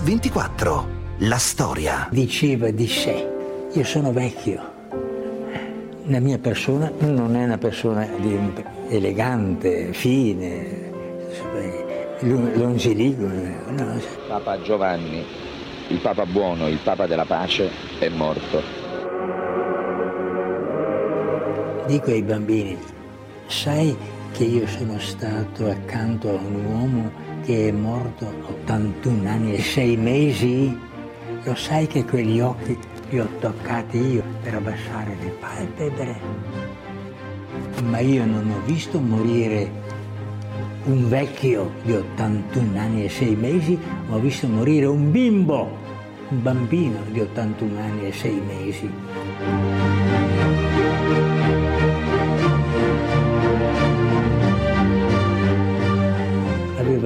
Mix24. 0.00 0.84
La 1.18 1.36
storia. 1.36 2.08
Diceva 2.10 2.70
di 2.70 2.86
sé, 2.86 3.28
io 3.72 3.84
sono 3.84 4.10
vecchio. 4.10 4.70
La 6.06 6.18
mia 6.18 6.38
persona 6.38 6.90
non 7.00 7.36
è 7.36 7.44
una 7.44 7.58
persona 7.58 8.08
elegante, 8.88 9.92
fine, 9.92 10.90
longiligo. 12.20 13.26
No. 13.26 14.00
Papa 14.28 14.62
Giovanni, 14.62 15.22
il 15.88 15.98
Papa 15.98 16.24
buono, 16.24 16.68
il 16.68 16.78
Papa 16.82 17.06
della 17.06 17.26
pace, 17.26 17.70
è 17.98 18.08
morto. 18.08 18.62
Dico 21.86 22.10
ai 22.10 22.22
bambini, 22.22 22.78
sai 23.46 23.94
che 24.32 24.44
io 24.44 24.66
sono 24.66 24.98
stato 24.98 25.68
accanto 25.68 26.30
a 26.30 26.32
un 26.32 26.64
uomo 26.64 27.31
che 27.42 27.68
è 27.68 27.72
morto 27.72 28.26
a 28.26 28.50
81 28.50 29.28
anni 29.28 29.54
e 29.54 29.62
6 29.62 29.96
mesi? 29.96 30.78
Lo 31.42 31.54
sai 31.54 31.86
che 31.86 32.04
quegli 32.04 32.40
occhi 32.40 32.78
li 33.10 33.18
ho 33.18 33.28
toccati 33.40 33.98
io 33.98 34.22
per 34.42 34.54
abbassare 34.54 35.16
le 35.20 35.28
palpebre? 35.40 36.20
Ma 37.84 37.98
io 37.98 38.24
non 38.24 38.48
ho 38.48 38.64
visto 38.64 39.00
morire 39.00 39.70
un 40.84 41.08
vecchio 41.08 41.72
di 41.82 41.92
81 41.92 42.78
anni 42.78 43.04
e 43.04 43.08
6 43.08 43.34
mesi, 43.36 43.78
ma 44.08 44.16
ho 44.16 44.20
visto 44.20 44.46
morire 44.46 44.86
un 44.86 45.10
bimbo, 45.10 45.76
un 46.28 46.42
bambino 46.42 46.98
di 47.10 47.20
81 47.20 47.78
anni 47.78 48.06
e 48.06 48.12
6 48.12 48.42
mesi. 48.46 49.81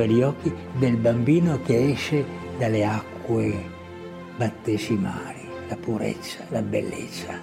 Gli 0.09 0.23
occhi 0.23 0.53
del 0.79 0.97
bambino 0.97 1.61
che 1.63 1.91
esce 1.91 2.25
dalle 2.59 2.85
acque 2.85 3.75
battesimali, 4.37 5.49
la 5.69 5.77
purezza, 5.77 6.45
la 6.49 6.63
bellezza. 6.63 7.41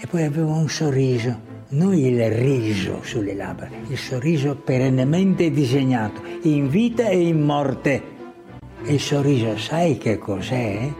E 0.00 0.06
poi 0.06 0.24
aveva 0.24 0.52
un 0.52 0.68
sorriso, 0.68 1.52
non 1.70 1.94
il 1.94 2.30
riso 2.30 3.00
sulle 3.02 3.34
labbra, 3.34 3.68
il 3.88 3.96
sorriso 3.96 4.54
perennemente 4.56 5.50
disegnato, 5.50 6.20
in 6.42 6.68
vita 6.68 7.08
e 7.08 7.26
in 7.26 7.40
morte. 7.40 8.02
E 8.84 8.94
il 8.94 9.00
sorriso, 9.00 9.56
sai 9.56 9.96
che 9.96 10.18
cos'è? 10.18 10.92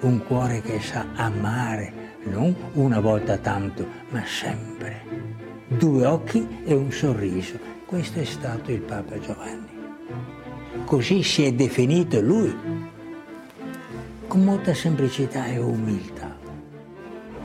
Un 0.00 0.24
cuore 0.26 0.60
che 0.62 0.80
sa 0.80 1.06
amare, 1.14 2.16
non 2.24 2.54
una 2.74 3.00
volta 3.00 3.36
tanto, 3.36 3.86
ma 4.10 4.24
sempre. 4.24 5.28
Due 5.68 6.04
occhi 6.04 6.46
e 6.64 6.74
un 6.74 6.90
sorriso 6.90 7.79
questo 7.90 8.20
è 8.20 8.24
stato 8.24 8.70
il 8.70 8.82
Papa 8.82 9.18
Giovanni. 9.18 9.66
Così 10.84 11.24
si 11.24 11.44
è 11.44 11.50
definito 11.50 12.20
lui, 12.20 12.56
con 14.28 14.44
molta 14.44 14.74
semplicità 14.74 15.46
e 15.46 15.58
umiltà. 15.58 16.36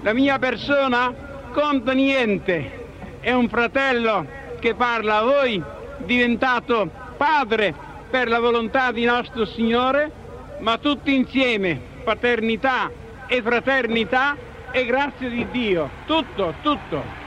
La 0.03 0.13
mia 0.13 0.37
persona 0.37 1.11
conta 1.51 1.93
niente, 1.93 2.85
è 3.21 3.31
un 3.31 3.49
fratello 3.49 4.27
che 4.59 4.75
parla 4.75 5.17
a 5.17 5.23
voi, 5.23 5.63
diventato 6.05 6.91
padre 7.17 7.73
per 8.07 8.27
la 8.27 8.39
volontà 8.39 8.91
di 8.91 9.03
nostro 9.03 9.45
Signore, 9.45 10.11
ma 10.59 10.77
tutti 10.77 11.15
insieme, 11.15 11.81
paternità 12.03 12.91
e 13.25 13.41
fraternità 13.41 14.37
e 14.69 14.85
grazia 14.85 15.27
di 15.27 15.47
Dio, 15.49 15.89
tutto, 16.05 16.53
tutto. 16.61 17.24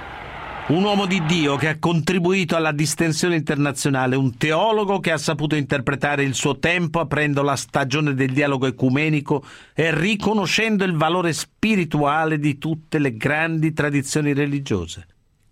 Un 0.68 0.84
uomo 0.84 1.06
di 1.06 1.24
Dio 1.24 1.56
che 1.56 1.68
ha 1.68 1.78
contribuito 1.78 2.54
alla 2.54 2.72
distensione 2.72 3.36
internazionale, 3.36 4.16
un 4.16 4.36
teologo 4.36 5.00
che 5.00 5.12
ha 5.12 5.16
saputo 5.16 5.56
interpretare 5.56 6.24
il 6.24 6.34
suo 6.34 6.58
tempo 6.58 7.00
aprendo 7.00 7.40
la 7.40 7.56
stagione 7.56 8.12
del 8.12 8.32
dialogo 8.32 8.66
ecumenico 8.66 9.42
e 9.72 9.98
riconoscendo 9.98 10.84
il 10.84 10.94
valore 10.94 11.32
spirituale 11.32 12.38
di 12.38 12.58
tutte 12.58 12.98
le 12.98 13.16
grandi 13.16 13.72
tradizioni 13.72 14.34
religiose. 14.34 15.06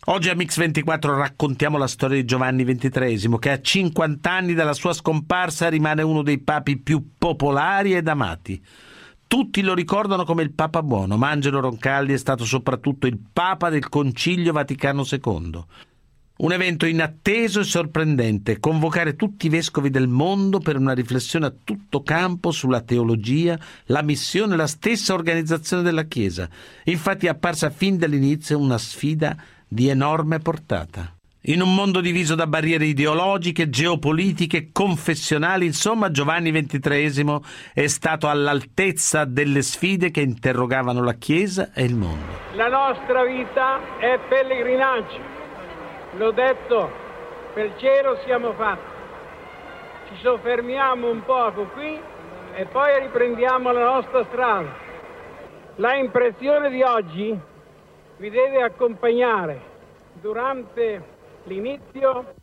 Oggi 0.09 0.29
a 0.29 0.35
Mix24 0.35 1.17
raccontiamo 1.17 1.79
la 1.79 1.89
storia 1.89 2.21
di 2.21 2.27
Giovanni 2.27 2.65
XXIII, 2.65 3.39
che 3.39 3.51
a 3.51 3.61
50 3.61 4.31
anni 4.31 4.53
dalla 4.53 4.75
sua 4.75 4.93
scomparsa 4.93 5.71
rimane 5.71 6.03
uno 6.03 6.21
dei 6.21 6.41
papi 6.41 6.77
più 6.77 7.13
popolari 7.17 7.95
ed 7.95 8.07
amati. 8.07 8.63
Tutti 9.29 9.61
lo 9.61 9.75
ricordano 9.75 10.25
come 10.25 10.45
il 10.45 10.53
Papa 10.53 10.83
buono, 10.83 11.17
ma 11.17 11.31
Angelo 11.31 11.59
Roncalli 11.59 12.13
è 12.13 12.17
stato 12.17 12.45
soprattutto 12.45 13.09
il 13.09 13.19
Papa 13.33 13.71
del 13.71 13.89
Concilio 13.89 14.53
Vaticano 14.53 15.05
II. 15.05 15.65
Un 16.39 16.53
evento 16.53 16.87
inatteso 16.87 17.61
e 17.61 17.65
sorprendente, 17.65 18.61
convocare 18.61 19.17
tutti 19.17 19.47
i 19.47 19.49
vescovi 19.49 19.91
del 19.91 20.07
mondo 20.07 20.61
per 20.61 20.77
una 20.77 20.93
riflessione 20.93 21.47
a 21.47 21.55
tutto 21.65 22.03
campo 22.03 22.53
sulla 22.53 22.83
teologia, 22.83 23.59
la 23.87 24.03
missione 24.03 24.55
e 24.55 24.59
la 24.59 24.67
stessa 24.67 25.15
organizzazione 25.15 25.83
della 25.83 26.05
Chiesa. 26.05 26.49
Infatti 26.85 27.27
è 27.27 27.31
apparsa 27.31 27.71
fin 27.71 27.97
dall'inizio 27.97 28.59
una 28.59 28.79
sfida 28.79 29.37
di 29.67 29.89
enorme 29.89 30.39
portata. 30.39 31.16
In 31.49 31.63
un 31.63 31.77
mondo 31.77 32.01
diviso 32.01 32.35
da 32.35 32.49
barriere 32.49 32.87
ideologiche, 32.87 33.71
geopolitiche, 33.71 34.71
confessionali, 34.73 35.65
insomma, 35.65 36.11
Giovanni 36.11 36.51
XXIII 36.51 37.39
è 37.73 37.87
stato 37.87 38.29
all'altezza 38.29 39.25
delle 39.25 39.63
sfide 39.63 40.11
che 40.11 40.23
interrogavano 40.23 41.05
la 41.05 41.13
Chiesa 41.13 41.71
e 41.73 41.85
il 41.85 41.95
mondo. 41.95 42.25
La 42.55 42.67
nostra 42.67 43.25
vita 43.25 43.79
è 43.99 44.19
pellegrinaggio. 44.29 45.21
L'ho 46.17 46.33
detto, 46.33 46.91
per 47.55 47.77
cielo 47.77 48.19
siamo 48.25 48.53
fatti. 48.55 48.95
Ci 50.09 50.15
soffermiamo 50.23 51.09
un 51.09 51.25
poco 51.25 51.67
qui 51.67 51.97
e 52.57 52.65
poi 52.65 53.01
riprendiamo 53.03 53.71
la 53.71 53.85
nostra 53.85 54.25
strada. 54.25 54.75
La 55.77 55.95
impressione 55.95 56.71
di 56.71 56.83
oggi 56.83 57.39
vi 58.17 58.31
deve 58.31 58.63
accompagnare 58.63 59.61
durante 60.21 61.15
l'inizio, 61.47 62.35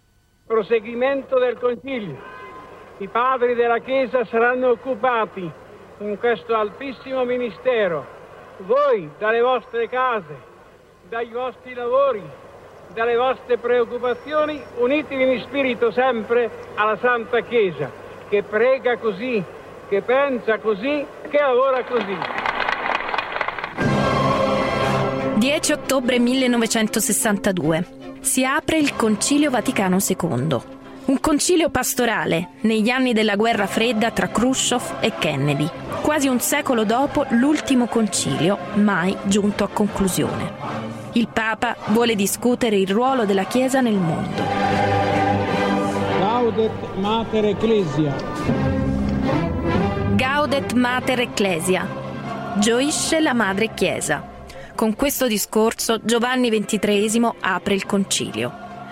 proseguimento 0.45 1.37
del 1.39 1.57
Concilio. 1.57 2.17
I 2.97 3.07
padri 3.07 3.53
della 3.55 3.79
Chiesa 3.79 4.23
saranno 4.25 4.69
occupati 4.69 5.49
in 5.99 6.17
questo 6.17 6.55
altissimo 6.55 7.23
ministero. 7.23 8.05
Voi 8.57 9.09
dalle 9.17 9.41
vostre 9.41 9.89
case, 9.89 10.35
dai 11.09 11.29
vostri 11.29 11.73
lavori, 11.73 12.21
dalle 12.93 13.15
vostre 13.15 13.57
preoccupazioni, 13.57 14.61
unitevi 14.77 15.33
in 15.33 15.41
spirito 15.41 15.91
sempre 15.91 16.49
alla 16.75 16.97
Santa 16.97 17.41
Chiesa, 17.41 17.91
che 18.29 18.43
prega 18.43 18.97
così, 18.97 19.43
che 19.89 20.01
pensa 20.01 20.59
così, 20.59 21.05
che 21.29 21.39
lavora 21.39 21.83
così. 21.83 22.17
10 25.35 25.71
ottobre 25.73 26.19
1962 26.19 28.03
si 28.23 28.45
apre 28.45 28.77
il 28.77 28.95
Concilio 28.95 29.49
Vaticano 29.49 29.97
II. 29.99 30.57
Un 31.05 31.19
concilio 31.19 31.69
pastorale 31.69 32.51
negli 32.61 32.89
anni 32.89 33.11
della 33.11 33.35
guerra 33.35 33.67
fredda 33.67 34.11
tra 34.11 34.29
Khrushchev 34.29 34.95
e 35.01 35.11
Kennedy, 35.19 35.69
quasi 36.01 36.29
un 36.29 36.39
secolo 36.39 36.85
dopo 36.85 37.25
l'ultimo 37.31 37.87
concilio 37.87 38.57
mai 38.75 39.15
giunto 39.23 39.65
a 39.65 39.67
conclusione. 39.67 40.51
Il 41.13 41.27
Papa 41.27 41.75
vuole 41.87 42.15
discutere 42.15 42.77
il 42.77 42.87
ruolo 42.87 43.25
della 43.25 43.43
Chiesa 43.43 43.81
nel 43.81 43.95
mondo. 43.95 44.41
Gaudet 46.19 46.71
Mater 46.95 47.45
Ecclesia. 47.45 48.15
Gaudet 50.15 50.73
Mater 50.73 51.19
Ecclesia. 51.19 51.87
Gioisce 52.55 53.19
la 53.19 53.33
Madre 53.33 53.73
Chiesa. 53.73 54.32
Con 54.75 54.95
questo 54.95 55.27
discorso 55.27 55.99
Giovanni 56.03 56.49
XXIII 56.49 57.29
apre 57.41 57.75
il 57.75 57.85
concilio. 57.85 58.51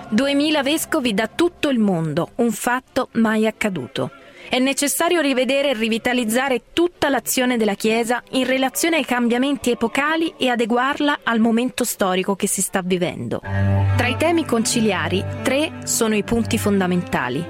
Duemila 0.10 0.62
vescovi 0.62 1.14
da 1.14 1.28
tutto 1.28 1.70
il 1.70 1.80
mondo, 1.80 2.32
un 2.36 2.52
fatto 2.52 3.10
mai 3.14 3.48
accaduto. 3.48 4.12
È 4.48 4.60
necessario 4.60 5.22
rivedere 5.22 5.70
e 5.70 5.74
rivitalizzare 5.74 6.62
tutta 6.74 7.10
l'azione 7.10 7.58
della 7.58 7.74
Chiesa 7.74 8.22
in 8.32 8.46
relazione 8.46 8.98
ai 8.98 9.06
cambiamenti 9.06 9.72
epocali 9.72 10.34
e 10.38 10.50
adeguarla 10.50 11.22
al 11.24 11.40
momento 11.40 11.84
storico 11.84 12.36
che 12.36 12.48
si 12.48 12.62
sta 12.62 12.82
vivendo. 12.84 13.42
Tra 13.42 14.08
i 14.08 14.18
temi 14.18 14.46
conciliari, 14.46 15.24
tre 15.42 15.80
sono 15.86 16.16
i 16.16 16.24
punti 16.24 16.58
fondamentali. 16.58 17.44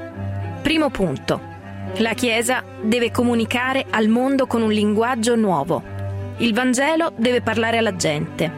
Primo 0.62 0.89
punto. 0.89 1.42
La 1.98 2.13
Chiesa 2.13 2.63
deve 2.81 3.12
comunicare 3.12 3.88
al 3.89 4.07
mondo 4.07 4.48
con 4.48 4.62
un 4.62 4.72
linguaggio 4.72 5.36
nuovo, 5.36 5.83
il 6.38 6.54
Vangelo 6.54 7.12
deve 7.16 7.42
parlare 7.42 7.78
alla 7.78 7.95
gente. 7.95 8.51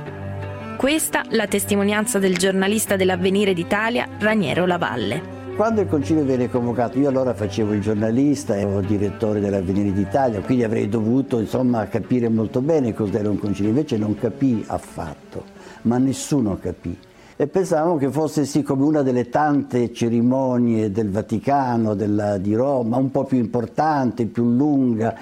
Questa 0.77 1.23
la 1.29 1.47
testimonianza 1.47 2.19
del 2.19 2.37
giornalista 2.37 2.95
dell'Avvenire 2.95 3.53
d'Italia, 3.53 4.07
Raniero 4.19 4.65
Lavalle. 4.65 5.41
Quando 5.55 5.81
il 5.81 5.87
concilio 5.87 6.23
viene 6.23 6.49
convocato, 6.49 6.97
io 6.97 7.09
allora 7.09 7.33
facevo 7.33 7.73
il 7.73 7.81
giornalista, 7.81 8.57
ero 8.57 8.81
direttore 8.81 9.39
dell'Avvenire 9.39 9.91
d'Italia, 9.91 10.41
quindi 10.41 10.63
avrei 10.63 10.89
dovuto 10.89 11.39
insomma, 11.39 11.87
capire 11.87 12.27
molto 12.27 12.61
bene 12.61 12.93
cos'era 12.93 13.29
un 13.29 13.37
concilio, 13.37 13.69
invece 13.69 13.97
non 13.97 14.15
capì 14.17 14.63
affatto, 14.65 15.43
ma 15.83 15.97
nessuno 15.97 16.57
capì. 16.59 16.97
e 17.35 17.47
pensavamo 17.47 17.97
che 17.97 18.09
fosse 18.09 18.45
sì 18.45 18.61
come 18.63 18.83
una 18.83 19.01
delle 19.01 19.29
tante 19.29 19.91
cerimonie 19.91 20.91
del 20.91 21.09
Vaticano, 21.09 21.93
della, 21.93 22.37
di 22.37 22.53
Roma, 22.55 22.97
un 22.97 23.11
po' 23.11 23.25
più 23.25 23.37
importante, 23.37 24.25
più 24.25 24.45
lunga. 24.45 25.15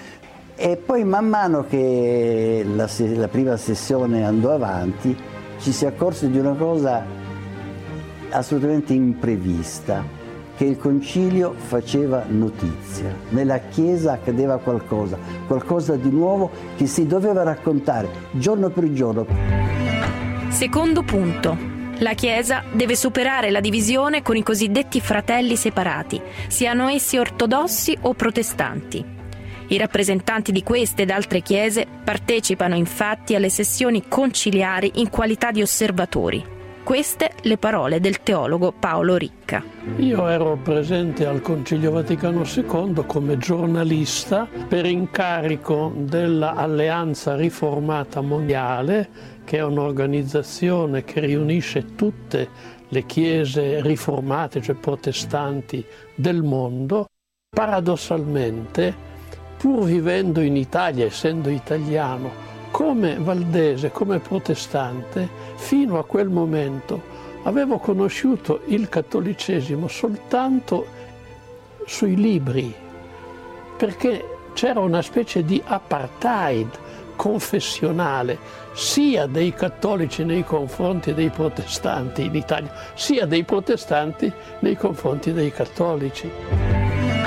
E 0.63 0.78
poi 0.78 1.04
man 1.04 1.28
mano 1.28 1.66
che 1.68 2.63
la, 2.63 2.88
la 3.16 3.28
prima 3.28 3.58
sessione 3.58 4.24
andò 4.24 4.54
avanti 4.54 5.18
ci 5.58 5.72
si 5.72 5.88
accorse 5.88 6.30
di 6.30 6.38
una 6.38 6.54
cosa 6.54 7.04
assolutamente 8.30 8.94
imprevista, 8.94 10.06
che 10.56 10.66
il 10.66 10.78
concilio 10.78 11.56
faceva 11.58 12.25
notizia. 12.28 13.12
Nella 13.30 13.58
Chiesa 13.58 14.12
accadeva 14.12 14.60
qualcosa, 14.60 15.18
qualcosa 15.48 15.96
di 15.96 16.12
nuovo 16.12 16.52
che 16.78 16.86
si 16.86 17.08
doveva 17.08 17.42
raccontare 17.42 18.08
giorno 18.30 18.69
per 18.69 18.92
giorno. 18.94 19.25
Secondo 20.50 21.02
punto. 21.02 21.58
La 22.02 22.13
Chiesa 22.13 22.63
deve 22.72 22.96
superare 22.96 23.50
la 23.50 23.62
divisione 23.62 24.22
con 24.22 24.36
i 24.36 24.44
cosiddetti 24.44 25.02
fratelli 25.02 25.56
separati, 25.56 26.22
siano 26.50 26.88
essi 26.88 27.18
ortodossi 27.18 27.98
o 28.02 28.13
protestanti. 28.13 29.20
I 29.71 29.77
rappresentanti 29.77 30.51
di 30.51 30.63
queste 30.63 31.03
ed 31.03 31.12
altre 31.12 31.39
chiese 31.39 31.88
partecipano 32.03 32.75
infatti 32.75 33.35
alle 33.35 33.47
sessioni 33.47 34.03
conciliari 34.06 34.91
in 34.95 35.09
qualità 35.09 35.51
di 35.51 35.62
osservatori. 35.62 36.44
Queste 36.83 37.35
le 37.44 37.57
parole 37.57 38.01
del 38.01 38.21
teologo 38.21 38.73
Paolo 38.77 39.15
Ricca. 39.15 39.63
Io 39.95 40.27
ero 40.27 40.57
presente 40.57 41.25
al 41.25 41.39
Concilio 41.39 41.91
Vaticano 41.91 42.44
II 42.44 43.06
come 43.06 43.38
giornalista 43.38 44.45
per 44.68 44.85
incarico 44.85 45.94
dell'Alleanza 45.95 47.38
Riformata 47.38 48.19
Mondiale 48.19 49.09
che 49.45 49.59
è 49.59 49.63
un'organizzazione 49.63 51.06
che 51.06 51.21
riunisce 51.21 51.95
tutte 51.95 52.50
le 52.89 53.06
chiese 53.06 53.81
riformate, 53.81 54.62
cioè 54.62 54.75
protestanti 54.75 55.85
del 56.13 56.44
mondo, 56.44 57.06
paradossalmente, 57.50 59.11
pur 59.62 59.84
vivendo 59.84 60.42
in 60.42 60.58
Italia, 60.58 61.06
essendo 61.06 61.48
italiano, 61.52 62.31
come 62.72 63.18
valdese, 63.19 63.92
come 63.92 64.18
protestante, 64.18 65.30
fino 65.54 66.00
a 66.00 66.04
quel 66.04 66.30
momento 66.30 67.00
avevo 67.44 67.78
conosciuto 67.78 68.62
il 68.66 68.90
cattolicesimo 68.90 69.88
soltanto 69.88 70.88
sui 71.86 72.16
libri, 72.16 72.74
perché 73.78 74.25
c'era 74.54 74.80
una 74.80 75.04
specie 75.04 75.46
di 75.46 75.62
apartheid 75.63 76.69
confessionale 77.16 78.40
sia 78.74 79.28
dei 79.28 79.54
cattolici 79.54 80.24
nei 80.24 80.44
confronti 80.44 81.13
dei 81.13 81.30
protestanti 81.30 82.25
in 82.25 82.34
Italia, 82.34 82.74
sia 82.96 83.28
dei 83.28 83.44
protestanti 83.44 84.31
nei 84.62 84.75
confronti 84.75 85.31
dei 85.31 85.52
cattolici. 85.52 86.28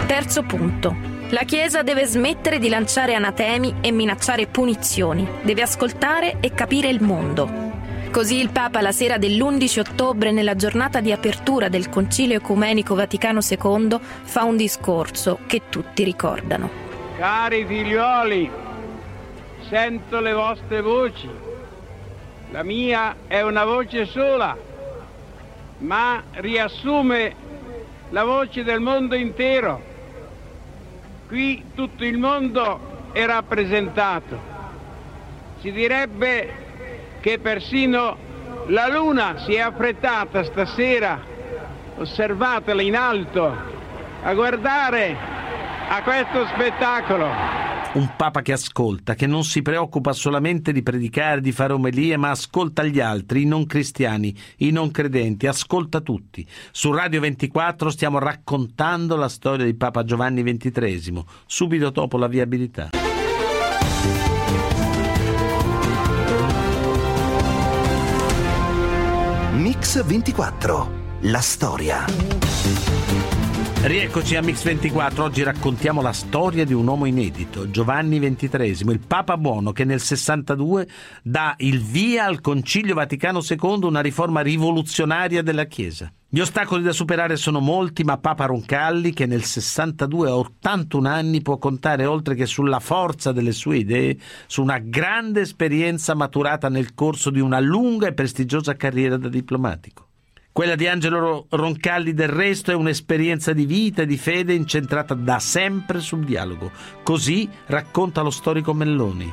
Terzo 0.08 0.42
punto. 0.42 1.13
La 1.30 1.44
Chiesa 1.44 1.82
deve 1.82 2.04
smettere 2.04 2.58
di 2.58 2.68
lanciare 2.68 3.14
anatemi 3.14 3.76
e 3.80 3.90
minacciare 3.90 4.46
punizioni, 4.46 5.26
deve 5.42 5.62
ascoltare 5.62 6.36
e 6.40 6.52
capire 6.52 6.88
il 6.88 7.02
mondo. 7.02 7.72
Così 8.10 8.38
il 8.38 8.50
Papa 8.50 8.82
la 8.82 8.92
sera 8.92 9.16
dell'11 9.16 9.80
ottobre, 9.80 10.30
nella 10.30 10.54
giornata 10.54 11.00
di 11.00 11.10
apertura 11.10 11.68
del 11.68 11.88
Concilio 11.88 12.36
Ecumenico 12.36 12.94
Vaticano 12.94 13.40
II, 13.40 13.98
fa 14.22 14.44
un 14.44 14.56
discorso 14.56 15.40
che 15.46 15.62
tutti 15.70 16.04
ricordano. 16.04 16.70
Cari 17.16 17.64
figlioli, 17.66 18.50
sento 19.68 20.20
le 20.20 20.32
vostre 20.32 20.82
voci. 20.82 21.28
La 22.52 22.62
mia 22.62 23.16
è 23.26 23.40
una 23.40 23.64
voce 23.64 24.04
sola, 24.04 24.56
ma 25.78 26.22
riassume 26.34 27.34
la 28.10 28.24
voce 28.24 28.62
del 28.62 28.80
mondo 28.80 29.16
intero. 29.16 29.93
Qui 31.34 31.72
tutto 31.74 32.04
il 32.04 32.16
mondo 32.16 33.10
è 33.10 33.26
rappresentato. 33.26 34.38
Si 35.58 35.72
direbbe 35.72 37.18
che 37.18 37.40
persino 37.40 38.16
la 38.66 38.86
luna 38.86 39.38
si 39.38 39.54
è 39.54 39.58
affrettata 39.58 40.44
stasera, 40.44 41.20
osservatela 41.96 42.82
in 42.82 42.94
alto, 42.94 43.52
a 44.22 44.32
guardare 44.32 45.16
a 45.88 46.02
questo 46.02 46.46
spettacolo 46.46 47.73
un 47.94 48.14
Papa 48.16 48.42
che 48.42 48.52
ascolta, 48.52 49.14
che 49.14 49.26
non 49.26 49.44
si 49.44 49.62
preoccupa 49.62 50.12
solamente 50.12 50.72
di 50.72 50.82
predicare, 50.82 51.40
di 51.40 51.52
fare 51.52 51.72
omelie, 51.72 52.16
ma 52.16 52.30
ascolta 52.30 52.84
gli 52.84 53.00
altri, 53.00 53.42
i 53.42 53.46
non 53.46 53.66
cristiani, 53.66 54.36
i 54.58 54.70
non 54.70 54.90
credenti, 54.90 55.46
ascolta 55.46 56.00
tutti. 56.00 56.46
Su 56.70 56.92
Radio 56.92 57.20
24 57.20 57.90
stiamo 57.90 58.18
raccontando 58.18 59.16
la 59.16 59.28
storia 59.28 59.64
di 59.64 59.74
Papa 59.74 60.04
Giovanni 60.04 60.42
XXIII, 60.42 61.24
subito 61.46 61.90
dopo 61.90 62.18
la 62.18 62.26
viabilità. 62.26 62.90
Mix 69.52 70.04
24, 70.04 70.90
la 71.20 71.40
storia. 71.40 73.43
Rieccoci 73.84 74.34
a 74.34 74.40
Mix24, 74.40 75.20
oggi 75.20 75.42
raccontiamo 75.42 76.00
la 76.00 76.12
storia 76.12 76.64
di 76.64 76.72
un 76.72 76.86
uomo 76.86 77.04
inedito, 77.04 77.70
Giovanni 77.70 78.18
XXIII, 78.18 78.90
il 78.90 79.00
Papa 79.06 79.36
Buono 79.36 79.72
che 79.72 79.84
nel 79.84 80.00
62 80.00 80.88
dà 81.22 81.54
il 81.58 81.82
via 81.82 82.24
al 82.24 82.40
Concilio 82.40 82.94
Vaticano 82.94 83.40
II, 83.46 83.80
una 83.82 84.00
riforma 84.00 84.40
rivoluzionaria 84.40 85.42
della 85.42 85.66
Chiesa. 85.66 86.10
Gli 86.26 86.40
ostacoli 86.40 86.82
da 86.82 86.92
superare 86.92 87.36
sono 87.36 87.60
molti, 87.60 88.04
ma 88.04 88.16
Papa 88.16 88.46
Roncalli, 88.46 89.12
che 89.12 89.26
nel 89.26 89.44
62 89.44 90.30
a 90.30 90.36
81 90.36 91.06
anni 91.06 91.42
può 91.42 91.58
contare 91.58 92.06
oltre 92.06 92.34
che 92.34 92.46
sulla 92.46 92.80
forza 92.80 93.32
delle 93.32 93.52
sue 93.52 93.76
idee, 93.76 94.16
su 94.46 94.62
una 94.62 94.78
grande 94.78 95.42
esperienza 95.42 96.14
maturata 96.14 96.70
nel 96.70 96.94
corso 96.94 97.28
di 97.28 97.40
una 97.40 97.60
lunga 97.60 98.06
e 98.06 98.14
prestigiosa 98.14 98.76
carriera 98.76 99.18
da 99.18 99.28
diplomatico. 99.28 100.06
Quella 100.54 100.76
di 100.76 100.86
Angelo 100.86 101.46
Roncalli 101.48 102.14
del 102.14 102.28
resto 102.28 102.70
è 102.70 102.74
un'esperienza 102.74 103.52
di 103.52 103.66
vita 103.66 104.02
e 104.02 104.06
di 104.06 104.16
fede 104.16 104.54
incentrata 104.54 105.12
da 105.14 105.40
sempre 105.40 105.98
sul 105.98 106.24
dialogo. 106.24 106.70
Così 107.02 107.48
racconta 107.66 108.20
lo 108.20 108.30
storico 108.30 108.72
Melloni. 108.72 109.32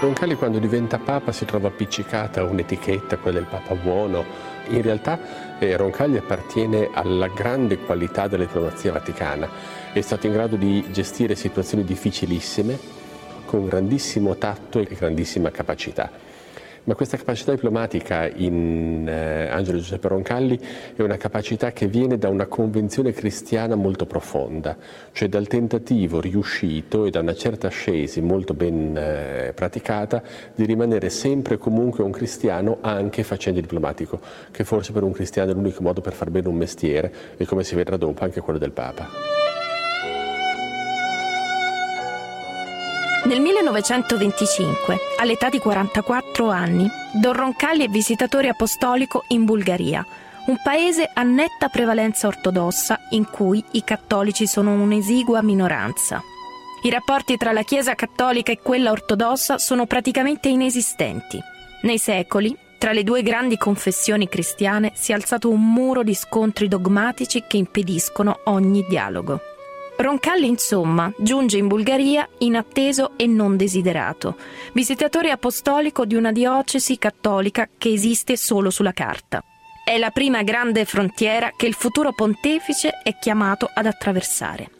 Roncalli 0.00 0.36
quando 0.36 0.58
diventa 0.58 0.96
papa 0.96 1.30
si 1.30 1.44
trova 1.44 1.68
appiccicata 1.68 2.42
un'etichetta, 2.42 3.18
quella 3.18 3.40
del 3.40 3.48
papa 3.48 3.74
buono. 3.74 4.24
In 4.68 4.80
realtà 4.80 5.58
eh, 5.58 5.76
Roncalli 5.76 6.16
appartiene 6.16 6.88
alla 6.90 7.28
grande 7.28 7.76
qualità 7.76 8.26
della 8.26 8.44
diplomazia 8.44 8.92
vaticana. 8.92 9.46
È 9.92 10.00
stato 10.00 10.26
in 10.26 10.32
grado 10.32 10.56
di 10.56 10.86
gestire 10.90 11.34
situazioni 11.34 11.84
difficilissime 11.84 12.78
con 13.44 13.66
grandissimo 13.66 14.34
tatto 14.36 14.78
e 14.78 14.94
grandissima 14.94 15.50
capacità. 15.50 16.29
Ma 16.84 16.94
questa 16.94 17.18
capacità 17.18 17.52
diplomatica 17.52 18.26
in 18.26 19.06
eh, 19.06 19.48
Angelo 19.48 19.78
Giuseppe 19.78 20.08
Roncalli 20.08 20.58
è 20.96 21.02
una 21.02 21.18
capacità 21.18 21.72
che 21.72 21.86
viene 21.86 22.16
da 22.16 22.28
una 22.28 22.46
convenzione 22.46 23.12
cristiana 23.12 23.74
molto 23.74 24.06
profonda, 24.06 24.76
cioè 25.12 25.28
dal 25.28 25.46
tentativo 25.46 26.20
riuscito 26.20 27.04
e 27.04 27.10
da 27.10 27.20
una 27.20 27.34
certa 27.34 27.66
ascesi 27.66 28.22
molto 28.22 28.54
ben 28.54 28.96
eh, 28.96 29.52
praticata 29.54 30.22
di 30.54 30.64
rimanere 30.64 31.10
sempre 31.10 31.56
e 31.56 31.58
comunque 31.58 32.02
un 32.02 32.10
cristiano 32.10 32.78
anche 32.80 33.24
facendo 33.24 33.60
diplomatico, 33.60 34.18
che 34.50 34.64
forse 34.64 34.92
per 34.92 35.02
un 35.02 35.12
cristiano 35.12 35.50
è 35.50 35.54
l'unico 35.54 35.82
modo 35.82 36.00
per 36.00 36.14
far 36.14 36.30
bene 36.30 36.48
un 36.48 36.56
mestiere 36.56 37.12
e 37.36 37.44
come 37.44 37.62
si 37.62 37.74
vedrà 37.74 37.98
dopo 37.98 38.24
anche 38.24 38.40
quello 38.40 38.58
del 38.58 38.72
Papa. 38.72 39.49
Nel 43.22 43.38
1925, 43.40 44.98
all'età 45.18 45.50
di 45.50 45.58
44 45.58 46.48
anni, 46.48 46.88
Don 47.12 47.34
Roncalli 47.34 47.84
è 47.84 47.88
visitatore 47.88 48.48
apostolico 48.48 49.24
in 49.28 49.44
Bulgaria, 49.44 50.04
un 50.46 50.56
paese 50.62 51.08
a 51.12 51.22
netta 51.22 51.68
prevalenza 51.68 52.28
ortodossa 52.28 52.98
in 53.10 53.28
cui 53.28 53.62
i 53.72 53.84
cattolici 53.84 54.46
sono 54.46 54.72
un'esigua 54.72 55.42
minoranza. 55.42 56.22
I 56.82 56.88
rapporti 56.88 57.36
tra 57.36 57.52
la 57.52 57.62
Chiesa 57.62 57.94
cattolica 57.94 58.52
e 58.52 58.60
quella 58.62 58.90
ortodossa 58.90 59.58
sono 59.58 59.84
praticamente 59.84 60.48
inesistenti. 60.48 61.38
Nei 61.82 61.98
secoli, 61.98 62.56
tra 62.78 62.92
le 62.92 63.04
due 63.04 63.22
grandi 63.22 63.58
confessioni 63.58 64.28
cristiane 64.28 64.92
si 64.94 65.12
è 65.12 65.14
alzato 65.14 65.50
un 65.50 65.60
muro 65.60 66.02
di 66.02 66.14
scontri 66.14 66.68
dogmatici 66.68 67.44
che 67.46 67.58
impediscono 67.58 68.40
ogni 68.44 68.82
dialogo. 68.88 69.49
Roncalli, 70.00 70.46
insomma, 70.46 71.12
giunge 71.18 71.58
in 71.58 71.68
Bulgaria 71.68 72.26
inatteso 72.38 73.18
e 73.18 73.26
non 73.26 73.58
desiderato, 73.58 74.36
visitatore 74.72 75.30
apostolico 75.30 76.06
di 76.06 76.14
una 76.14 76.32
diocesi 76.32 76.96
cattolica 76.96 77.68
che 77.76 77.92
esiste 77.92 78.38
solo 78.38 78.70
sulla 78.70 78.92
carta. 78.92 79.44
È 79.84 79.98
la 79.98 80.08
prima 80.08 80.42
grande 80.42 80.86
frontiera 80.86 81.52
che 81.54 81.66
il 81.66 81.74
futuro 81.74 82.14
pontefice 82.14 83.00
è 83.02 83.18
chiamato 83.18 83.68
ad 83.70 83.84
attraversare. 83.84 84.70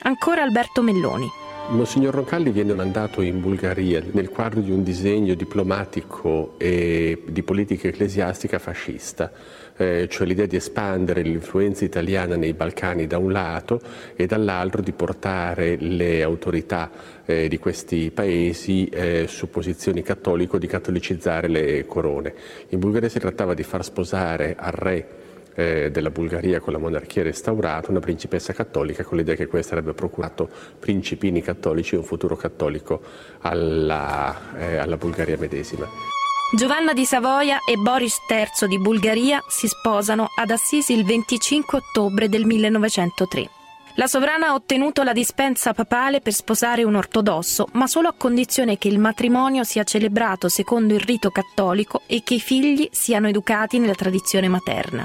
Ancora 0.00 0.42
Alberto 0.42 0.82
Melloni. 0.82 1.30
Monsignor 1.68 2.12
Roncalli 2.12 2.50
viene 2.50 2.74
mandato 2.74 3.22
in 3.22 3.40
Bulgaria 3.40 4.02
nel 4.10 4.28
quadro 4.28 4.60
di 4.60 4.72
un 4.72 4.82
disegno 4.82 5.34
diplomatico 5.34 6.56
e 6.58 7.22
di 7.26 7.42
politica 7.42 7.88
ecclesiastica 7.88 8.58
fascista, 8.58 9.32
eh, 9.76 10.06
cioè 10.08 10.26
l'idea 10.26 10.46
di 10.46 10.56
espandere 10.56 11.22
l'influenza 11.22 11.84
italiana 11.84 12.36
nei 12.36 12.52
Balcani 12.52 13.06
da 13.06 13.18
un 13.18 13.32
lato 13.32 13.80
e 14.14 14.26
dall'altro 14.26 14.82
di 14.82 14.92
portare 14.92 15.76
le 15.76 16.22
autorità 16.22 16.90
eh, 17.24 17.48
di 17.48 17.58
questi 17.58 18.10
paesi 18.10 18.86
eh, 18.86 19.26
su 19.28 19.50
posizioni 19.50 20.02
cattolico, 20.02 20.58
di 20.58 20.66
catolicizzare 20.66 21.48
le 21.48 21.86
corone. 21.86 22.34
In 22.68 22.78
Bulgaria 22.78 23.08
si 23.08 23.18
trattava 23.18 23.54
di 23.54 23.62
far 23.62 23.84
sposare 23.84 24.54
al 24.58 24.72
re 24.72 25.22
eh, 25.54 25.90
della 25.90 26.10
Bulgaria 26.10 26.60
con 26.60 26.72
la 26.72 26.78
monarchia 26.78 27.22
restaurata, 27.22 27.90
una 27.90 28.00
principessa 28.00 28.52
cattolica 28.52 29.04
con 29.04 29.16
l'idea 29.16 29.34
che 29.34 29.46
questo 29.46 29.74
avrebbe 29.74 29.94
procurato 29.94 30.48
principini 30.78 31.40
cattolici 31.42 31.94
e 31.94 31.98
un 31.98 32.04
futuro 32.04 32.36
cattolico 32.36 33.00
alla, 33.40 34.56
eh, 34.58 34.76
alla 34.76 34.96
Bulgaria 34.96 35.36
medesima. 35.38 36.13
Giovanna 36.54 36.92
di 36.92 37.04
Savoia 37.04 37.58
e 37.68 37.74
Boris 37.76 38.18
III 38.28 38.68
di 38.68 38.78
Bulgaria 38.78 39.42
si 39.48 39.66
sposano 39.66 40.28
ad 40.36 40.50
Assisi 40.50 40.92
il 40.92 41.04
25 41.04 41.78
ottobre 41.78 42.28
del 42.28 42.44
1903. 42.44 43.50
La 43.96 44.06
sovrana 44.06 44.46
ha 44.46 44.54
ottenuto 44.54 45.02
la 45.02 45.12
dispensa 45.12 45.72
papale 45.72 46.20
per 46.20 46.32
sposare 46.32 46.84
un 46.84 46.94
ortodosso, 46.94 47.66
ma 47.72 47.88
solo 47.88 48.06
a 48.06 48.14
condizione 48.16 48.78
che 48.78 48.86
il 48.86 49.00
matrimonio 49.00 49.64
sia 49.64 49.82
celebrato 49.82 50.48
secondo 50.48 50.94
il 50.94 51.00
rito 51.00 51.30
cattolico 51.30 52.02
e 52.06 52.22
che 52.22 52.34
i 52.34 52.40
figli 52.40 52.88
siano 52.92 53.26
educati 53.26 53.80
nella 53.80 53.94
tradizione 53.94 54.46
materna. 54.46 55.04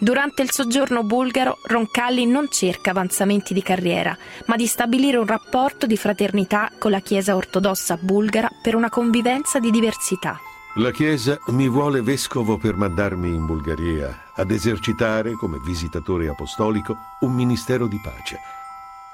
Durante 0.00 0.42
il 0.42 0.50
soggiorno 0.50 1.04
bulgaro, 1.04 1.58
Roncalli 1.62 2.26
non 2.26 2.48
cerca 2.50 2.90
avanzamenti 2.90 3.54
di 3.54 3.62
carriera, 3.62 4.18
ma 4.46 4.56
di 4.56 4.66
stabilire 4.66 5.16
un 5.16 5.26
rapporto 5.26 5.86
di 5.86 5.96
fraternità 5.96 6.72
con 6.76 6.90
la 6.90 7.00
Chiesa 7.00 7.36
ortodossa 7.36 7.96
bulgara 7.96 8.50
per 8.60 8.74
una 8.74 8.88
convivenza 8.88 9.60
di 9.60 9.70
diversità. 9.70 10.40
La 10.78 10.92
Chiesa 10.92 11.38
mi 11.48 11.68
vuole 11.68 12.02
vescovo 12.02 12.56
per 12.56 12.76
mandarmi 12.76 13.34
in 13.34 13.46
Bulgaria 13.46 14.30
ad 14.34 14.50
esercitare, 14.52 15.32
come 15.32 15.58
visitatore 15.58 16.28
apostolico, 16.28 16.96
un 17.20 17.34
ministero 17.34 17.88
di 17.88 17.98
pace. 18.00 18.38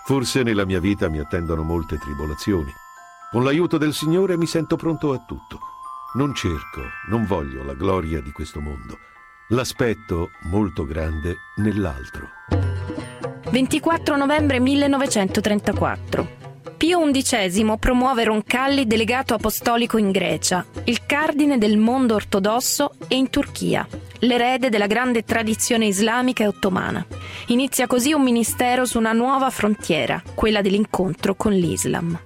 Forse 0.05 0.43
nella 0.43 0.67
mia 0.67 0.79
vita 0.79 1.09
mi 1.09 1.19
attendono 1.19 1.63
molte 1.63 1.97
tribolazioni. 1.97 2.71
Con 3.31 3.45
l'aiuto 3.45 3.79
del 3.79 3.95
Signore 3.95 4.37
mi 4.37 4.47
sento 4.47 4.77
pronto 4.77 5.13
a 5.13 5.25
tutto. 5.27 5.59
Non 6.17 6.35
cerco, 6.35 6.83
non 7.09 7.25
voglio 7.25 7.65
la 7.65 7.75
gloria 7.75 8.21
di 8.21 8.31
questo 8.31 8.61
mondo 8.61 8.99
L'aspetto 9.49 10.31
molto 10.45 10.87
grande 10.87 11.37
nell'altro. 11.57 12.29
24 13.51 14.17
novembre 14.17 14.59
1934. 14.59 16.54
Pio 16.77 17.01
XI 17.11 17.77
promuove 17.79 18.25
Roncalli 18.25 18.87
delegato 18.87 19.35
apostolico 19.35 19.97
in 19.97 20.11
Grecia, 20.11 20.65
il 20.85 21.07
cardine 21.07 21.57
del 21.57 21.77
mondo 21.77 22.15
ortodosso 22.15 22.95
e 23.09 23.17
in 23.17 23.31
Turchia, 23.31 23.87
l'erede 24.21 24.69
della 24.69 24.87
grande 24.87 25.25
tradizione 25.25 25.87
islamica 25.87 26.45
e 26.45 26.49
ottomana. 26.49 27.07
Inizia 27.47 27.87
così 27.87 28.13
un 28.13 28.23
ministero 28.23 28.85
su 28.85 28.99
una 28.99 29.13
nuova 29.13 29.51
frontiera, 29.51 30.23
quella 30.35 30.61
dell'incontro 30.61 31.35
con 31.35 31.53
l'Islam. 31.53 32.19